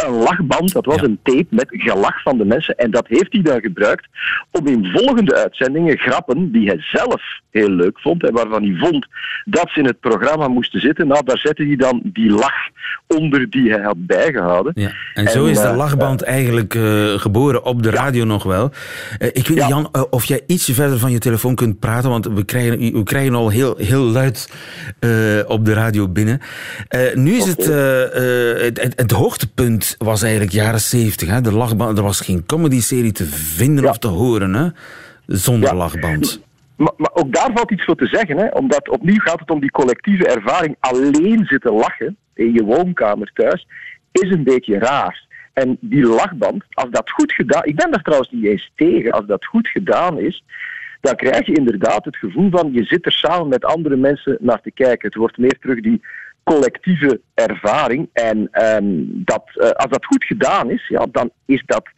een 0.05 0.13
lachband, 0.13 0.73
dat 0.73 0.85
was 0.85 1.01
een 1.01 1.19
tape 1.23 1.47
met 1.49 1.67
gelach 1.69 2.21
van 2.21 2.37
de 2.37 2.45
mensen. 2.45 2.75
En 2.75 2.91
dat 2.91 3.07
heeft 3.07 3.33
hij 3.33 3.41
dan 3.41 3.61
gebruikt 3.61 4.07
om 4.51 4.67
in 4.67 4.91
volgende 4.93 5.35
uitzendingen 5.35 5.97
grappen 5.97 6.51
die 6.51 6.67
hij 6.67 6.79
zelf 6.79 7.21
heel 7.51 7.69
leuk 7.69 7.99
vond 7.99 8.27
en 8.27 8.33
waarvan 8.33 8.63
hij 8.63 8.75
vond 8.77 9.07
dat 9.45 9.69
ze 9.69 9.79
in 9.79 9.85
het 9.85 9.99
programma 9.99 10.47
moesten 10.47 10.79
zitten, 10.79 11.07
nou, 11.07 11.23
daar 11.25 11.37
zette 11.37 11.63
hij 11.63 11.75
dan 11.75 12.01
die 12.03 12.29
lach 12.29 12.67
onder 13.07 13.49
die 13.49 13.71
hij 13.71 13.81
had 13.81 14.05
bijgehouden. 14.05 14.71
Ja. 14.75 14.91
En, 15.13 15.27
zo 15.27 15.45
is 15.45 15.61
de 15.61 15.67
eh, 15.67 15.75
lachband 15.75 16.21
eigenlijk 16.21 16.73
uh, 16.73 17.13
geboren 17.13 17.63
op 17.63 17.83
de 17.83 17.89
radio 17.89 18.25
nog 18.25 18.43
wel. 18.43 18.71
Uh, 19.19 19.27
ik 19.27 19.47
weet 19.47 19.57
niet, 19.57 19.67
Jan, 19.67 19.89
of 20.09 20.25
jij 20.25 20.41
ietsje 20.47 20.73
verder 20.73 20.99
van 20.99 21.11
je 21.11 21.19
telefoon 21.19 21.55
kunt 21.55 21.79
praten, 21.79 22.09
want 22.09 22.25
we 22.25 22.45
krijgen, 22.45 22.79
we 22.79 23.03
krijgen 23.03 23.35
al 23.35 23.49
heel, 23.49 23.77
heel 23.77 24.03
luid 24.03 24.49
op 25.47 25.65
de 25.65 25.73
radio 25.73 26.07
binnen. 26.07 26.41
nu 27.13 27.33
is 27.33 27.45
het, 27.45 27.65
het, 27.65 28.81
het, 28.81 28.93
het 28.95 29.11
hoogtepunt 29.11 29.88
was 29.97 30.21
eigenlijk 30.21 30.51
jaren 30.51 30.79
zeventig. 30.79 31.41
De 31.41 31.53
lachband, 31.53 31.97
er 31.97 32.03
was 32.03 32.21
geen 32.21 32.45
comedy-serie 32.45 33.11
te 33.11 33.25
vinden 33.25 33.89
of 33.89 33.97
te 33.97 34.07
horen 34.07 34.53
hè? 34.53 34.69
zonder 35.25 35.75
lachband. 35.75 36.41
Maar, 36.75 36.93
maar, 36.97 37.11
ook 37.13 37.33
daar 37.33 37.51
valt 37.53 37.71
iets 37.71 37.83
voor 37.83 37.95
te 37.95 38.07
zeggen, 38.07 38.37
hè? 38.37 38.47
omdat 38.47 38.89
opnieuw 38.89 39.19
gaat 39.19 39.39
het 39.39 39.49
om 39.49 39.59
die 39.59 39.71
collectieve 39.71 40.27
ervaring. 40.27 40.75
Alleen 40.79 41.45
zitten 41.45 41.73
lachen 41.73 42.17
in 42.33 42.53
je 42.53 42.63
woonkamer 42.63 43.31
thuis 43.33 43.67
is 44.11 44.31
een 44.31 44.43
beetje 44.43 44.79
raar. 44.79 45.27
En 45.53 45.77
die 45.79 46.05
lachband, 46.05 46.63
als 46.69 46.89
dat 46.91 47.09
goed 47.09 47.31
gedaan 47.31 47.65
ik 47.65 47.75
ben 47.75 47.91
daar 47.91 48.01
trouwens 48.01 48.31
niet 48.31 48.45
eens 48.45 48.71
tegen, 48.75 49.11
als 49.11 49.25
dat 49.25 49.45
goed 49.45 49.67
gedaan 49.67 50.19
is, 50.19 50.43
dan 51.01 51.15
krijg 51.15 51.45
je 51.45 51.55
inderdaad 51.55 52.05
het 52.05 52.15
gevoel 52.15 52.49
van 52.49 52.73
je 52.73 52.83
zit 52.83 53.05
er 53.05 53.11
samen 53.11 53.47
met 53.47 53.65
andere 53.65 53.95
mensen 53.95 54.37
naar 54.39 54.61
te 54.61 54.71
kijken. 54.71 55.07
Het 55.07 55.17
wordt 55.17 55.37
meer 55.37 55.57
terug 55.59 55.81
die 55.81 56.01
collectieve 56.43 57.21
ervaring. 57.33 58.09
En 58.13 58.49
um, 58.51 59.11
dat, 59.25 59.43
uh, 59.55 59.69
als 59.69 59.89
dat 59.89 60.05
goed 60.05 60.23
gedaan 60.23 60.69
is, 60.69 60.87
ja, 60.87 61.05
dan 61.11 61.31
is 61.45 61.63
dat 61.65 61.89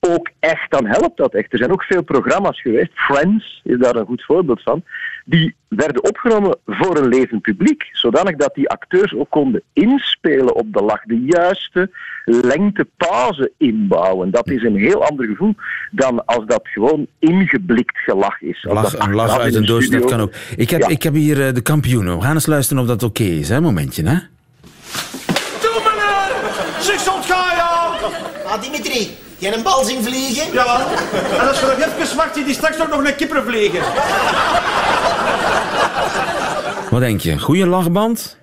ook 0.00 0.30
echt, 0.38 0.70
dan 0.70 0.86
helpt 0.86 1.16
dat 1.16 1.34
echt. 1.34 1.52
Er 1.52 1.58
zijn 1.58 1.72
ook 1.72 1.82
veel 1.82 2.02
programma's 2.02 2.60
geweest, 2.60 2.90
Friends 2.94 3.60
is 3.64 3.78
daar 3.78 3.96
een 3.96 4.06
goed 4.06 4.24
voorbeeld 4.24 4.62
van, 4.62 4.84
die 5.28 5.54
werden 5.68 6.04
opgenomen 6.04 6.56
voor 6.66 6.96
een 6.96 7.08
levend 7.08 7.42
publiek, 7.42 7.88
zodanig 7.92 8.36
dat 8.36 8.54
die 8.54 8.68
acteurs 8.68 9.14
ook 9.14 9.30
konden 9.30 9.62
inspelen 9.72 10.54
op 10.54 10.72
de 10.72 10.82
lach, 10.82 11.02
de 11.02 11.20
juiste 11.20 11.90
lengte 12.24 12.86
pauze 12.96 13.52
inbouwen. 13.56 14.30
Dat 14.30 14.48
is 14.48 14.62
een 14.62 14.76
heel 14.76 15.04
ander 15.04 15.26
gevoel 15.26 15.54
dan 15.90 16.24
als 16.24 16.46
dat 16.46 16.60
gewoon 16.62 17.06
ingeblikt 17.18 17.98
gelach 17.98 18.42
is. 18.42 18.64
Lach, 18.68 18.98
een 18.98 19.14
lach 19.14 19.38
uit 19.38 19.54
een 19.54 19.66
doos, 19.66 19.88
dat 19.88 20.04
kan 20.04 20.20
ook. 20.20 20.32
Ik 20.56 20.70
heb, 20.70 20.82
ik 20.82 21.02
heb 21.02 21.14
hier 21.14 21.46
uh, 21.46 21.54
de 21.54 21.60
kampioenen. 21.60 22.16
We 22.16 22.22
gaan 22.22 22.34
eens 22.34 22.46
luisteren 22.46 22.82
of 22.82 22.88
dat 22.88 23.02
oké 23.02 23.22
okay 23.22 23.34
is, 23.34 23.48
hè? 23.48 23.60
Momentje, 23.60 24.02
hè? 24.02 24.18
Doe 25.60 25.82
meneer! 25.84 26.80
Zeg, 26.80 27.02
ga 27.04 27.54
je! 27.54 28.46
Ah, 28.46 28.62
Dimitri, 28.62 29.08
je 29.38 29.54
een 29.54 29.62
bal 29.62 29.84
zien 29.84 30.02
vliegen? 30.02 30.52
Ja. 30.52 30.86
En 31.40 31.48
als 31.48 31.60
je 31.60 31.66
nog 31.66 31.86
even 32.02 32.16
wacht, 32.16 32.34
zie 32.34 32.44
die 32.44 32.54
straks 32.54 32.80
ook 32.80 32.88
nog 32.88 33.04
een 33.04 33.16
kipper 33.16 33.42
vliegen. 33.42 33.80
Wat 36.90 37.00
denk 37.00 37.20
je? 37.20 37.38
Goeie 37.38 37.66
lachband? 37.66 38.38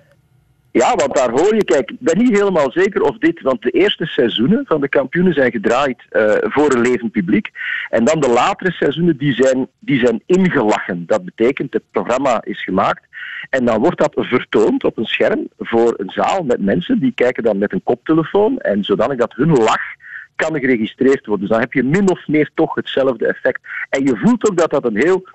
Ja, 0.70 0.94
want 0.94 1.14
daar 1.14 1.30
hoor 1.30 1.54
je, 1.54 1.64
kijk, 1.64 1.90
ik 1.90 1.96
ben 2.00 2.18
niet 2.18 2.38
helemaal 2.38 2.72
zeker 2.72 3.02
of 3.02 3.18
dit, 3.18 3.40
want 3.40 3.62
de 3.62 3.70
eerste 3.70 4.06
seizoenen 4.06 4.64
van 4.66 4.80
de 4.80 4.88
kampioenen 4.88 5.32
zijn 5.32 5.50
gedraaid 5.50 6.02
uh, 6.10 6.32
voor 6.40 6.72
een 6.72 6.80
levend 6.80 7.12
publiek. 7.12 7.50
En 7.90 8.04
dan 8.04 8.20
de 8.20 8.28
latere 8.28 8.72
seizoenen, 8.72 9.16
die 9.16 9.34
zijn, 9.34 9.68
die 9.78 9.98
zijn 9.98 10.22
ingelachen. 10.26 11.04
Dat 11.06 11.24
betekent, 11.24 11.72
het 11.72 11.82
programma 11.90 12.40
is 12.44 12.62
gemaakt 12.62 13.02
en 13.50 13.64
dan 13.64 13.80
wordt 13.80 13.98
dat 13.98 14.12
vertoond 14.14 14.84
op 14.84 14.98
een 14.98 15.04
scherm 15.04 15.48
voor 15.58 15.94
een 15.96 16.10
zaal 16.10 16.42
met 16.42 16.60
mensen. 16.60 16.98
Die 16.98 17.12
kijken 17.14 17.42
dan 17.42 17.58
met 17.58 17.72
een 17.72 17.82
koptelefoon 17.82 18.58
en 18.58 18.84
zodanig 18.84 19.18
dat 19.18 19.34
hun 19.34 19.52
lach 19.52 19.94
kan 20.34 20.58
geregistreerd 20.58 21.26
worden. 21.26 21.46
Dus 21.46 21.56
dan 21.56 21.60
heb 21.60 21.72
je 21.72 21.82
min 21.82 22.10
of 22.10 22.26
meer 22.26 22.50
toch 22.54 22.74
hetzelfde 22.74 23.26
effect. 23.26 23.60
En 23.90 24.04
je 24.04 24.16
voelt 24.16 24.50
ook 24.50 24.56
dat 24.56 24.70
dat 24.70 24.84
een 24.84 24.96
heel 24.96 25.28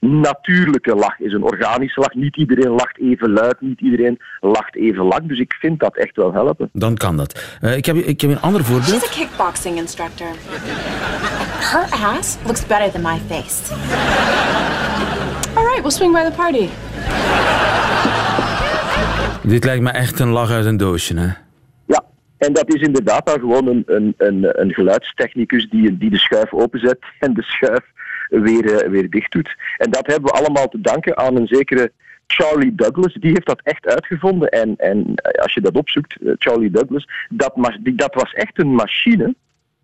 natuurlijke 0.00 0.94
lach 0.94 1.18
is, 1.20 1.32
een 1.32 1.42
organische 1.42 2.00
lach. 2.00 2.14
Niet 2.14 2.36
iedereen 2.36 2.70
lacht 2.70 2.98
even 2.98 3.30
luid, 3.30 3.60
niet 3.60 3.80
iedereen 3.80 4.18
lacht 4.40 4.76
even 4.76 5.04
lang. 5.04 5.28
Dus 5.28 5.38
ik 5.38 5.52
vind 5.52 5.80
dat 5.80 5.96
echt 5.96 6.16
wel 6.16 6.32
helpen. 6.32 6.70
Dan 6.72 6.96
kan 6.96 7.16
dat. 7.16 7.58
Uh, 7.60 7.76
ik, 7.76 7.86
heb, 7.86 7.96
ik 7.96 8.20
heb 8.20 8.30
een 8.30 8.40
ander 8.40 8.64
voorbeeld. 8.64 9.02
She's 9.02 9.20
a 9.20 9.24
kickboxing 9.24 9.76
instructor. 9.76 10.26
Her 11.72 12.06
ass 12.06 12.36
looks 12.46 12.66
better 12.66 12.90
than 12.90 13.02
my 13.02 13.18
face. 13.28 13.72
All 15.54 15.64
right, 15.64 15.80
we'll 15.80 15.90
swing 15.90 16.12
by 16.12 16.24
the 16.24 16.36
party. 16.36 16.68
Dit 19.48 19.64
lijkt 19.64 19.82
me 19.82 19.90
echt 19.90 20.20
een 20.20 20.28
lach 20.28 20.50
uit 20.50 20.64
een 20.64 20.76
doosje, 20.76 21.18
hè? 21.18 21.28
Ja, 21.86 22.04
en 22.38 22.52
dat 22.52 22.74
is 22.74 22.82
inderdaad 22.82 23.26
dan 23.26 23.38
gewoon 23.38 23.66
een, 23.66 23.82
een, 23.86 24.14
een, 24.16 24.60
een 24.60 24.72
geluidstechnicus 24.72 25.68
die, 25.70 25.98
die 25.98 26.10
de 26.10 26.18
schuif 26.18 26.52
openzet 26.52 26.98
en 27.18 27.34
de 27.34 27.42
schuif 27.42 27.84
weer, 28.28 28.74
eh, 28.74 28.90
weer 28.90 29.10
dicht 29.10 29.32
doet. 29.32 29.56
En 29.76 29.90
dat 29.90 30.06
hebben 30.06 30.32
we 30.32 30.38
allemaal 30.38 30.68
te 30.68 30.80
danken 30.80 31.16
aan 31.16 31.36
een 31.36 31.46
zekere 31.46 31.92
Charlie 32.26 32.74
Douglas, 32.74 33.14
die 33.14 33.30
heeft 33.30 33.46
dat 33.46 33.60
echt 33.62 33.86
uitgevonden. 33.86 34.48
En, 34.48 34.74
en 34.76 35.14
eh, 35.14 35.42
als 35.42 35.54
je 35.54 35.60
dat 35.60 35.76
opzoekt, 35.76 36.16
eh, 36.22 36.32
Charlie 36.38 36.70
Douglas, 36.70 37.08
dat, 37.28 37.52
dat 37.94 38.14
was 38.14 38.32
echt 38.32 38.60
een 38.60 38.74
machine. 38.74 39.34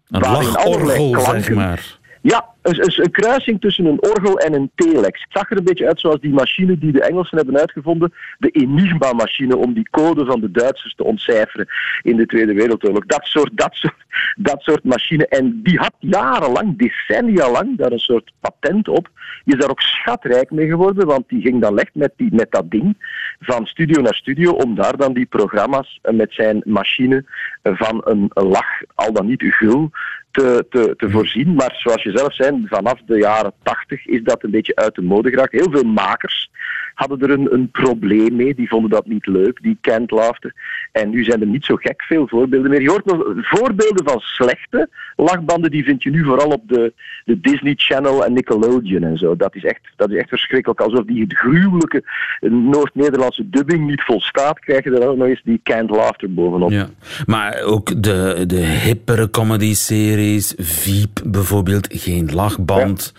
Een 0.09 0.21
lachorgel, 0.21 1.21
zeg 1.21 1.51
maar. 1.51 1.99
Ja, 2.21 2.54
een, 2.65 3.03
een, 3.03 3.11
kruising 3.11 3.61
tussen 3.61 3.85
een 3.85 4.03
orgel 4.03 4.39
en 4.39 4.55
een 4.55 4.71
telex. 4.75 5.21
Het 5.21 5.33
zag 5.33 5.51
er 5.51 5.57
een 5.57 5.65
beetje 5.65 5.87
uit 5.87 6.01
zoals 6.01 6.21
die 6.21 6.33
machine 6.33 6.79
die 6.79 6.93
de 6.93 7.03
Engelsen 7.03 7.37
hebben 7.37 7.59
uitgevonden. 7.59 8.13
De 8.39 8.51
Enigma-machine 8.51 9.57
om 9.57 9.73
die 9.73 9.89
code 9.91 10.25
van 10.25 10.41
de 10.41 10.51
Duitsers 10.51 10.95
te 10.95 11.05
ontcijferen 11.05 11.69
in 12.03 12.17
de 12.17 12.27
Tweede 12.27 12.55
Wereldoorlog. 12.55 13.07
Dat 13.07 13.25
soort, 13.25 13.51
dat 13.55 13.75
soort, 13.75 14.05
dat 14.37 14.63
soort 14.63 14.85
machine. 14.85 15.27
En 15.27 15.61
die 15.63 15.79
had 15.79 15.95
jarenlang, 15.99 16.79
decennia 16.79 17.51
lang, 17.51 17.77
daar 17.77 17.93
een 17.93 17.99
soort 17.99 18.33
patent 18.41 18.89
op. 18.89 19.09
Die 19.45 19.55
is 19.55 19.61
daar 19.61 19.71
ook 19.71 19.81
schatrijk 19.81 20.51
mee 20.51 20.67
geworden, 20.67 21.07
want 21.07 21.29
die 21.29 21.41
ging 21.41 21.61
dan 21.61 21.79
echt 21.79 21.95
met, 21.95 22.13
die, 22.17 22.35
met 22.35 22.51
dat 22.51 22.71
ding 22.71 22.97
van 23.41 23.67
studio 23.67 24.03
naar 24.03 24.15
studio 24.15 24.53
om 24.53 24.75
daar 24.75 24.97
dan 24.97 25.13
die 25.13 25.27
programma's 25.27 26.01
met 26.03 26.33
zijn 26.33 26.63
machine 26.65 27.25
van 27.63 28.01
een, 28.05 28.31
een 28.35 28.47
lach, 28.47 28.83
al 28.95 29.13
dan 29.13 29.27
niet 29.27 29.43
gul, 29.43 29.91
te, 30.35 30.67
te, 30.71 30.95
te 30.97 31.11
voorzien. 31.11 31.55
Maar 31.55 31.75
zoals 31.77 32.03
je 32.03 32.17
zelf 32.17 32.35
zei, 32.35 32.54
vanaf 32.67 33.01
de 33.07 33.19
jaren 33.19 33.53
tachtig 33.63 34.07
is 34.07 34.23
dat 34.23 34.43
een 34.43 34.51
beetje 34.51 34.77
uit 34.77 34.95
de 34.95 35.03
mode 35.03 35.31
geraakt. 35.31 35.53
Heel 35.53 35.71
veel 35.71 35.83
makers 35.83 36.51
hadden 36.95 37.21
er 37.21 37.31
een, 37.31 37.53
een 37.53 37.71
probleem 37.71 38.37
mee. 38.37 38.55
Die 38.55 38.69
vonden 38.69 38.91
dat 38.91 39.07
niet 39.07 39.27
leuk, 39.27 39.63
die 39.63 39.79
laughter. 40.07 40.53
En 40.93 41.11
nu 41.11 41.25
zijn 41.25 41.41
er 41.41 41.47
niet 41.47 41.65
zo 41.65 41.77
gek 41.77 42.03
veel 42.03 42.29
voorbeelden 42.29 42.71
meer. 42.71 42.83
Je 42.83 42.91
hoort 42.91 43.05
nog 43.05 43.25
voorbeelden 43.37 44.05
van 44.05 44.21
slechte 44.21 44.89
lachbanden, 45.17 45.71
die 45.71 45.85
vind 45.85 46.03
je 46.03 46.11
nu 46.11 46.25
vooral 46.25 46.51
op 46.51 46.63
de, 46.69 46.93
de 47.25 47.41
Disney 47.41 47.75
Channel 47.77 48.25
en 48.25 48.33
Nickelodeon 48.33 49.03
en 49.03 49.19
zo. 49.19 49.37
Dat 49.37 49.55
is 49.55 49.65
echt, 49.65 49.81
dat 49.97 50.11
is 50.11 50.17
echt 50.17 50.29
verschrikkelijk. 50.29 50.81
Alsof 50.81 51.05
die 51.05 51.25
gruwelijke 51.29 52.03
Noord-Nederlandse 52.41 53.49
dubbing 53.49 53.87
niet 53.87 54.03
volstaat, 54.03 54.59
krijg 54.59 54.85
je 54.85 54.91
er 54.91 55.09
ook 55.09 55.17
nog 55.17 55.27
eens 55.27 55.43
die 55.45 55.61
canned 55.63 55.91
laughter 55.91 56.35
bovenop. 56.35 56.71
Ja. 56.71 56.89
Maar 57.27 57.63
ook 57.63 58.03
de, 58.03 58.45
de 58.47 58.61
hippere 58.61 59.31
comedy-series, 59.31 60.55
Veep 60.59 61.21
bijvoorbeeld, 61.25 61.87
geen 61.91 62.31
lachband. 62.33 63.13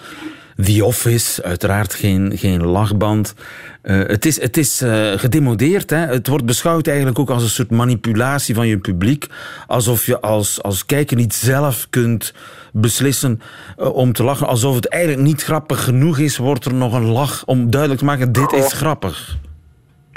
The 0.63 0.85
Office, 0.85 1.43
uiteraard 1.43 1.93
geen, 1.93 2.37
geen 2.37 2.65
lachband. 2.65 3.35
Uh, 3.83 3.97
het 3.97 4.25
is, 4.25 4.41
het 4.41 4.57
is 4.57 4.81
uh, 4.81 5.11
gedemodeerd. 5.11 5.89
Hè? 5.89 5.97
Het 5.97 6.27
wordt 6.27 6.45
beschouwd 6.45 6.87
eigenlijk 6.87 7.19
ook 7.19 7.29
als 7.29 7.43
een 7.43 7.49
soort 7.49 7.71
manipulatie 7.71 8.55
van 8.55 8.67
je 8.67 8.77
publiek. 8.77 9.27
Alsof 9.67 10.05
je 10.05 10.19
als, 10.19 10.63
als 10.63 10.85
kijker 10.85 11.17
niet 11.17 11.33
zelf 11.33 11.87
kunt 11.89 12.33
beslissen 12.73 13.41
uh, 13.79 13.95
om 13.95 14.13
te 14.13 14.23
lachen. 14.23 14.47
Alsof 14.47 14.75
het 14.75 14.87
eigenlijk 14.87 15.23
niet 15.23 15.43
grappig 15.43 15.83
genoeg 15.83 16.19
is, 16.19 16.37
wordt 16.37 16.65
er 16.65 16.73
nog 16.73 16.93
een 16.93 17.05
lach 17.05 17.45
om 17.45 17.69
duidelijk 17.69 17.99
te 17.99 18.05
maken: 18.05 18.31
dit 18.31 18.51
is 18.51 18.73
grappig. 18.73 19.37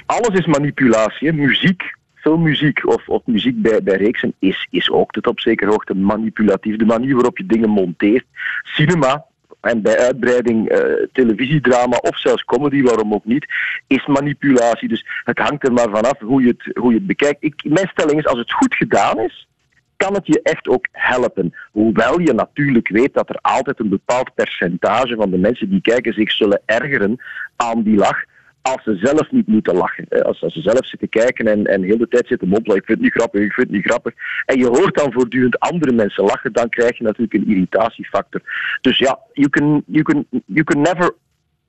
Alles 0.07 0.39
is 0.39 0.47
manipulatie. 0.47 1.33
Muziek, 1.33 1.83
filmmuziek 2.15 2.87
of, 2.87 3.09
of 3.09 3.23
muziek 3.27 3.63
bij, 3.63 3.83
bij 3.83 3.97
reeksen 3.97 4.35
is, 4.39 4.67
is 4.71 4.91
ook 4.91 5.11
tot 5.11 5.27
op 5.27 5.41
zekere 5.41 5.71
hoogte 5.71 5.95
manipulatief. 5.95 6.77
De 6.77 6.85
manier 6.85 7.15
waarop 7.15 7.39
je 7.39 7.47
dingen 7.47 7.71
monteert. 7.71 8.25
Cinema, 8.63 9.25
en 9.61 9.83
bij 9.83 9.99
uitbreiding 9.99 10.73
uh, 10.73 10.79
televisiedrama 11.13 11.97
of 11.97 12.19
zelfs 12.19 12.45
comedy, 12.45 12.83
waarom 12.83 13.15
ook 13.15 13.25
niet, 13.25 13.47
is 13.87 14.07
manipulatie. 14.07 14.89
Dus 14.89 15.07
het 15.25 15.39
hangt 15.39 15.67
er 15.67 15.73
maar 15.73 15.91
vanaf 15.91 16.19
hoe 16.19 16.43
je 16.43 16.49
het, 16.49 16.77
hoe 16.77 16.91
je 16.91 16.99
het 16.99 17.07
bekijkt. 17.07 17.45
Ik, 17.45 17.55
mijn 17.65 17.89
stelling 17.89 18.19
is, 18.19 18.27
als 18.27 18.39
het 18.39 18.53
goed 18.53 18.75
gedaan 18.75 19.21
is, 19.21 19.49
kan 19.97 20.15
het 20.15 20.27
je 20.27 20.41
echt 20.43 20.69
ook 20.69 20.87
helpen. 20.93 21.55
Hoewel 21.71 22.21
je 22.21 22.33
natuurlijk 22.33 22.89
weet 22.89 23.15
dat 23.15 23.29
er 23.29 23.39
altijd 23.41 23.81
een 23.81 23.89
bepaald 23.89 24.35
percentage 24.35 25.17
van 25.17 25.31
de 25.31 25.39
mensen 25.39 25.71
die 25.71 25.81
kijken 25.81 26.13
zich 26.13 26.33
zullen 26.33 26.61
ergeren 26.65 27.17
aan 27.57 27.83
die 27.83 27.97
lach 27.97 28.25
als 28.73 28.83
ze 28.83 28.99
zelf 29.03 29.31
niet 29.31 29.47
moeten 29.47 29.75
lachen. 29.75 30.09
Als, 30.09 30.43
als 30.43 30.53
ze 30.53 30.61
zelf 30.61 30.87
zitten 30.87 31.09
kijken 31.09 31.47
en, 31.47 31.67
en 31.67 31.83
heel 31.83 31.99
de 31.99 32.09
tijd 32.09 32.27
zitten 32.27 32.49
mompelen, 32.49 32.77
ik 32.77 32.85
vind 32.85 32.99
het 32.99 33.07
niet 33.07 33.17
grappig, 33.17 33.41
ik 33.41 33.53
vind 33.53 33.67
het 33.67 33.77
niet 33.77 33.87
grappig. 33.87 34.13
En 34.47 34.59
je 34.59 34.67
hoort 34.67 34.97
dan 34.97 35.13
voortdurend 35.13 35.59
andere 35.59 35.93
mensen 35.93 36.25
lachen, 36.25 36.53
dan 36.53 36.69
krijg 36.69 36.99
je 36.99 37.05
natuurlijk 37.05 37.35
een 37.35 37.49
irritatiefactor. 37.49 38.41
Dus 38.81 38.99
ja, 38.99 39.19
you 39.33 39.49
can, 39.49 39.83
you 39.87 40.03
can, 40.03 40.27
you 40.47 40.65
can 40.65 40.81
never 40.81 41.15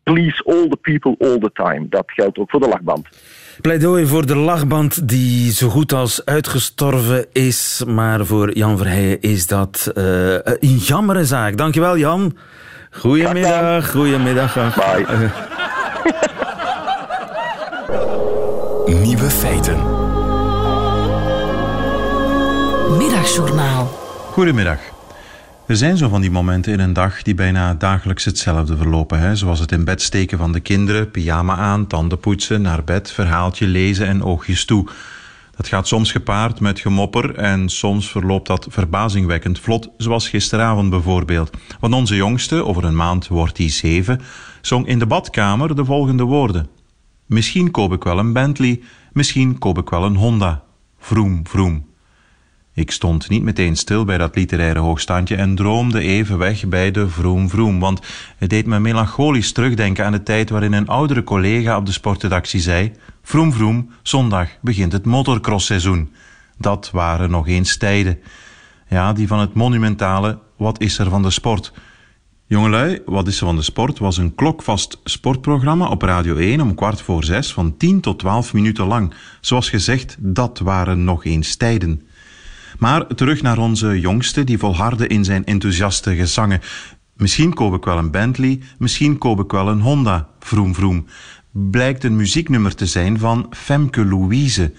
please 0.04 0.44
all 0.46 0.68
the 0.68 0.78
people 0.82 1.16
all 1.20 1.40
the 1.40 1.52
time. 1.54 1.86
Dat 1.90 2.04
geldt 2.06 2.38
ook 2.38 2.50
voor 2.50 2.60
de 2.60 2.68
lachband. 2.68 3.08
Pleidooi 3.62 4.06
voor 4.06 4.26
de 4.26 4.36
lachband 4.36 5.08
die 5.08 5.52
zo 5.52 5.70
goed 5.70 5.94
als 5.94 6.26
uitgestorven 6.26 7.26
is. 7.34 7.84
Maar 7.88 8.26
voor 8.26 8.58
Jan 8.58 8.78
Verheijen 8.78 9.22
is 9.22 9.48
dat 9.48 9.92
uh, 9.96 10.34
een 10.44 10.78
jammere 10.78 11.26
zaak. 11.26 11.58
Dankjewel 11.58 11.98
Jan. 11.98 12.38
Goedemiddag. 12.92 13.92
Goedemiddag. 13.92 14.76
Bye. 14.76 15.30
Nieuwe 18.90 19.30
feiten. 19.30 19.78
Middagjournaal. 22.98 23.88
Goedemiddag. 24.32 24.80
Er 25.68 25.76
zijn 25.76 25.98
zo 25.98 26.10
van 26.10 26.22
die 26.22 26.32
momenten 26.32 26.74
in 26.74 26.80
een 26.80 26.94
dag 26.94 27.22
die 27.22 27.36
bijna 27.36 27.74
dagelijks 27.74 28.26
hetzelfde 28.26 28.78
verlopen. 28.78 29.20
Hè? 29.20 29.36
Zoals 29.36 29.60
het 29.60 29.72
in 29.72 29.84
bed 29.84 30.02
steken 30.02 30.38
van 30.38 30.52
de 30.52 30.60
kinderen, 30.60 31.12
pyjama 31.12 31.56
aan, 31.56 31.88
tanden 31.88 32.20
poetsen, 32.20 32.62
naar 32.62 32.84
bed, 32.84 33.12
verhaaltje 33.12 33.68
lezen 33.68 34.08
en 34.08 34.24
oogjes 34.24 34.66
toe. 34.66 34.88
Dat 35.56 35.68
gaat 35.68 35.88
soms 35.88 36.12
gepaard 36.12 36.60
met 36.60 36.80
gemopper 36.80 37.36
en 37.36 37.70
soms 37.70 38.12
verloopt 38.12 38.48
dat 38.48 38.68
verbazingwekkend 38.70 39.60
vlot, 39.60 39.90
zoals 39.98 40.30
gisteravond 40.30 40.90
bijvoorbeeld. 40.90 41.50
Want 41.80 41.94
onze 41.94 42.16
jongste, 42.16 42.66
over 42.66 42.84
een 42.84 42.96
maand 42.96 43.28
wordt 43.28 43.58
hij 43.58 43.70
zeven, 43.70 44.22
zong 44.62 44.88
in 44.88 45.00
de 45.00 45.06
badkamer 45.06 45.76
de 45.76 45.86
volgende 45.86 46.24
woorden. 46.24 46.79
Misschien 47.30 47.72
koop 47.72 47.94
ik 47.94 48.04
wel 48.04 48.20
een 48.20 48.34
Bentley, 48.34 48.82
misschien 49.14 49.58
koop 49.58 49.78
ik 49.78 49.90
wel 49.90 50.04
een 50.04 50.16
Honda. 50.16 50.64
Vroom, 51.00 51.48
vroom. 51.48 51.86
Ik 52.74 52.92
stond 52.92 53.30
niet 53.30 53.44
meteen 53.44 53.76
stil 53.76 54.06
bij 54.06 54.18
dat 54.18 54.36
literaire 54.36 54.80
hoogstandje 54.80 55.36
en 55.36 55.56
droomde 55.56 56.00
even 56.00 56.38
weg 56.38 56.68
bij 56.68 56.92
de 56.92 57.10
vroom 57.10 57.50
vroom, 57.50 57.80
want 57.80 58.02
het 58.38 58.50
deed 58.50 58.66
me 58.66 58.80
melancholisch 58.80 59.52
terugdenken 59.52 60.06
aan 60.06 60.12
de 60.12 60.24
tijd 60.24 60.50
waarin 60.50 60.74
een 60.74 60.88
oudere 60.88 61.24
collega 61.24 61.78
op 61.78 61.86
de 61.86 61.92
sportredactie 61.92 62.60
zei: 62.60 62.92
Vroom 63.24 63.54
vroom, 63.54 63.90
zondag 64.02 64.50
begint 64.62 64.92
het 64.92 65.06
motocrossseizoen. 65.06 66.12
Dat 66.58 66.90
waren 66.92 67.30
nog 67.30 67.48
eens 67.48 67.78
tijden. 67.78 68.20
Ja, 68.88 69.14
die 69.14 69.28
van 69.28 69.40
het 69.40 69.54
monumentale 69.54 70.40
Wat 70.58 70.82
is 70.82 70.98
er 70.98 71.10
van 71.10 71.22
de 71.22 71.30
sport? 71.30 71.74
Jongelui, 72.50 73.02
Wat 73.06 73.28
is 73.28 73.40
er 73.40 73.46
van 73.46 73.56
de 73.56 73.62
sport 73.62 74.00
was 74.00 74.18
een 74.18 74.36
klokvast 74.36 75.00
sportprogramma 75.04 75.88
op 75.88 76.02
Radio 76.02 76.36
1 76.36 76.62
om 76.62 76.76
kwart 76.76 77.02
voor 77.02 77.24
zes 77.24 77.54
van 77.54 77.78
10 77.78 78.02
tot 78.02 78.20
12 78.20 78.54
minuten 78.54 78.86
lang. 78.86 79.14
Zoals 79.42 79.70
gezegd, 79.70 80.16
dat 80.20 80.60
waren 80.60 81.04
nog 81.04 81.26
eens 81.26 81.56
tijden. 81.56 82.02
Maar 82.80 83.08
terug 83.08 83.42
naar 83.42 83.58
onze 83.58 84.00
jongste, 84.00 84.44
die 84.44 84.58
volhardde 84.58 85.08
in 85.08 85.26
zijn 85.26 85.46
enthousiaste 85.46 86.16
gezangen. 86.16 86.62
Misschien 87.14 87.54
koop 87.54 87.74
ik 87.74 87.86
wel 87.86 87.98
een 87.98 88.12
Bentley, 88.12 88.60
misschien 88.78 89.18
koop 89.18 89.40
ik 89.40 89.52
wel 89.52 89.68
een 89.68 89.82
Honda, 89.82 90.28
vroom 90.40 90.76
vroom. 90.76 91.06
Blijkt 91.52 92.04
een 92.04 92.16
muzieknummer 92.16 92.76
te 92.76 92.86
zijn 92.86 93.20
van 93.20 93.48
Femke 93.50 94.06
Louise. 94.06 94.74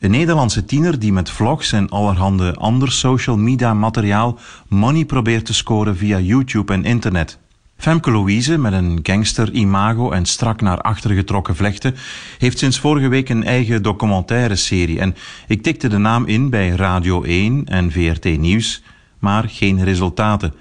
Een 0.00 0.10
Nederlandse 0.10 0.64
tiener 0.64 0.98
die 0.98 1.12
met 1.12 1.30
vlogs 1.30 1.72
en 1.72 1.88
allerhande 1.88 2.54
ander 2.54 2.92
social 2.92 3.36
media 3.36 3.74
materiaal 3.74 4.38
money 4.68 5.04
probeert 5.04 5.44
te 5.46 5.54
scoren 5.54 5.96
via 5.96 6.18
YouTube 6.18 6.72
en 6.72 6.84
internet. 6.84 7.38
Femke 7.76 8.10
Louise, 8.10 8.58
met 8.58 8.72
een 8.72 8.98
gangster-imago 9.02 10.10
en 10.10 10.26
strak 10.26 10.60
naar 10.60 10.80
achter 10.80 11.10
getrokken 11.10 11.56
vlechten, 11.56 11.94
heeft 12.38 12.58
sinds 12.58 12.78
vorige 12.78 13.08
week 13.08 13.28
een 13.28 13.44
eigen 13.44 13.82
documentaire 13.82 14.56
serie. 14.56 15.00
En 15.00 15.14
ik 15.46 15.62
tikte 15.62 15.88
de 15.88 15.98
naam 15.98 16.26
in 16.26 16.50
bij 16.50 16.68
Radio 16.68 17.22
1 17.22 17.64
en 17.64 17.92
VRT 17.92 18.38
Nieuws, 18.38 18.82
maar 19.18 19.44
geen 19.48 19.84
resultaten. 19.84 20.54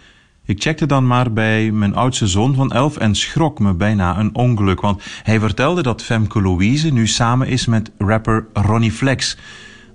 Ik 0.49 0.61
checkte 0.61 0.85
dan 0.85 1.07
maar 1.07 1.33
bij 1.33 1.71
mijn 1.71 1.95
oudste 1.95 2.27
zoon 2.27 2.55
van 2.55 2.71
11 2.71 2.97
en 2.97 3.15
schrok 3.15 3.59
me 3.59 3.73
bijna 3.73 4.19
een 4.19 4.35
ongeluk, 4.35 4.81
want 4.81 5.01
hij 5.23 5.39
vertelde 5.39 5.81
dat 5.81 6.03
Femke 6.03 6.41
Louise 6.41 6.89
nu 6.89 7.07
samen 7.07 7.47
is 7.47 7.65
met 7.65 7.91
rapper 7.97 8.45
Ronnie 8.53 8.91
Flex. 8.91 9.37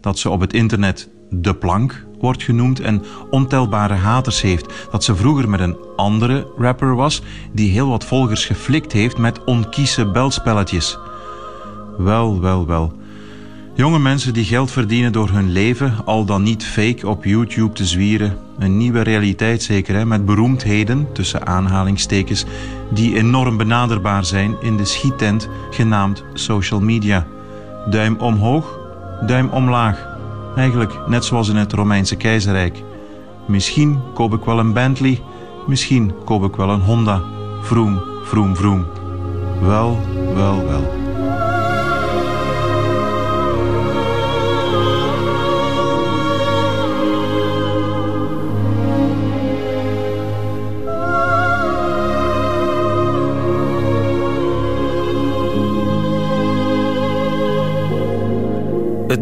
Dat 0.01 0.19
ze 0.19 0.31
op 0.31 0.40
het 0.40 0.53
internet 0.53 1.09
De 1.31 1.55
Plank 1.55 2.07
wordt 2.21 2.43
genoemd 2.43 2.81
en 2.81 3.03
ontelbare 3.31 3.95
haters 3.95 4.40
heeft. 4.40 4.88
Dat 4.90 5.05
ze 5.05 5.17
vroeger 5.17 5.49
met 5.49 5.61
een 5.61 5.77
andere 5.97 6.47
rapper 6.57 6.95
was 6.95 7.23
die 7.53 7.71
heel 7.71 7.88
wat 7.88 8.05
volgers 8.05 8.47
geflikt 8.47 8.93
heeft 8.93 9.19
met 9.19 9.45
onkieze 9.45 10.11
belspelletjes. 10.11 10.99
Wel, 11.99 12.40
wel, 12.40 12.67
wel. 12.67 12.93
Jonge 13.77 13.99
mensen 13.99 14.35
die 14.35 14.45
geld 14.45 14.71
verdienen 14.71 15.13
door 15.13 15.31
hun 15.31 15.53
leven, 15.53 15.95
al 16.05 16.25
dan 16.25 16.43
niet 16.43 16.65
fake, 16.65 17.09
op 17.09 17.25
YouTube 17.25 17.73
te 17.73 17.85
zwieren. 17.85 18.39
Een 18.59 18.77
nieuwe 18.77 19.01
realiteit 19.01 19.63
zeker, 19.63 19.95
hè? 19.95 20.05
met 20.07 20.25
beroemdheden, 20.25 21.09
tussen 21.13 21.47
aanhalingstekens, 21.47 22.45
die 22.91 23.17
enorm 23.17 23.57
benaderbaar 23.57 24.25
zijn 24.25 24.57
in 24.61 24.77
de 24.77 24.85
schiettent 24.85 25.49
genaamd 25.71 26.25
social 26.35 26.81
media. 26.81 27.27
Duim 27.91 28.17
omhoog, 28.19 28.79
duim 29.27 29.49
omlaag. 29.49 30.07
Eigenlijk 30.57 31.09
net 31.09 31.25
zoals 31.25 31.49
in 31.49 31.57
het 31.57 31.73
Romeinse 31.73 32.17
keizerrijk. 32.17 32.83
Misschien 33.47 34.01
koop 34.13 34.35
ik 34.35 34.45
wel 34.45 34.59
een 34.59 34.73
Bentley, 34.73 35.21
misschien 35.67 36.13
koop 36.25 36.45
ik 36.45 36.57
wel 36.57 36.71
een 36.71 36.81
Honda. 36.81 37.23
Vroom, 37.63 38.03
vroom, 38.25 38.57
vroom. 38.57 38.87
Wel, 39.61 40.01
wel, 40.35 40.65
wel. 40.67 41.04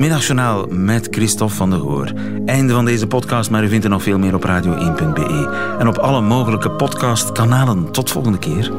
Middagjournaal 0.02 0.66
met 0.68 1.08
Christophe 1.10 1.54
van 1.54 1.70
der 1.70 1.78
Goor. 1.78 2.12
Einde 2.46 2.72
van 2.72 2.84
deze 2.84 3.06
podcast, 3.06 3.50
maar 3.50 3.64
u 3.64 3.68
vindt 3.68 3.84
er 3.84 3.90
nog 3.90 4.02
veel 4.02 4.18
meer 4.18 4.34
op 4.34 4.46
radio1.be. 4.46 5.76
En 5.78 5.88
op 5.88 5.98
alle 5.98 6.20
mogelijke 6.20 6.70
podcastkanalen. 6.70 7.90
Tot 7.90 8.10
volgende 8.10 8.38
keer. 8.38 8.72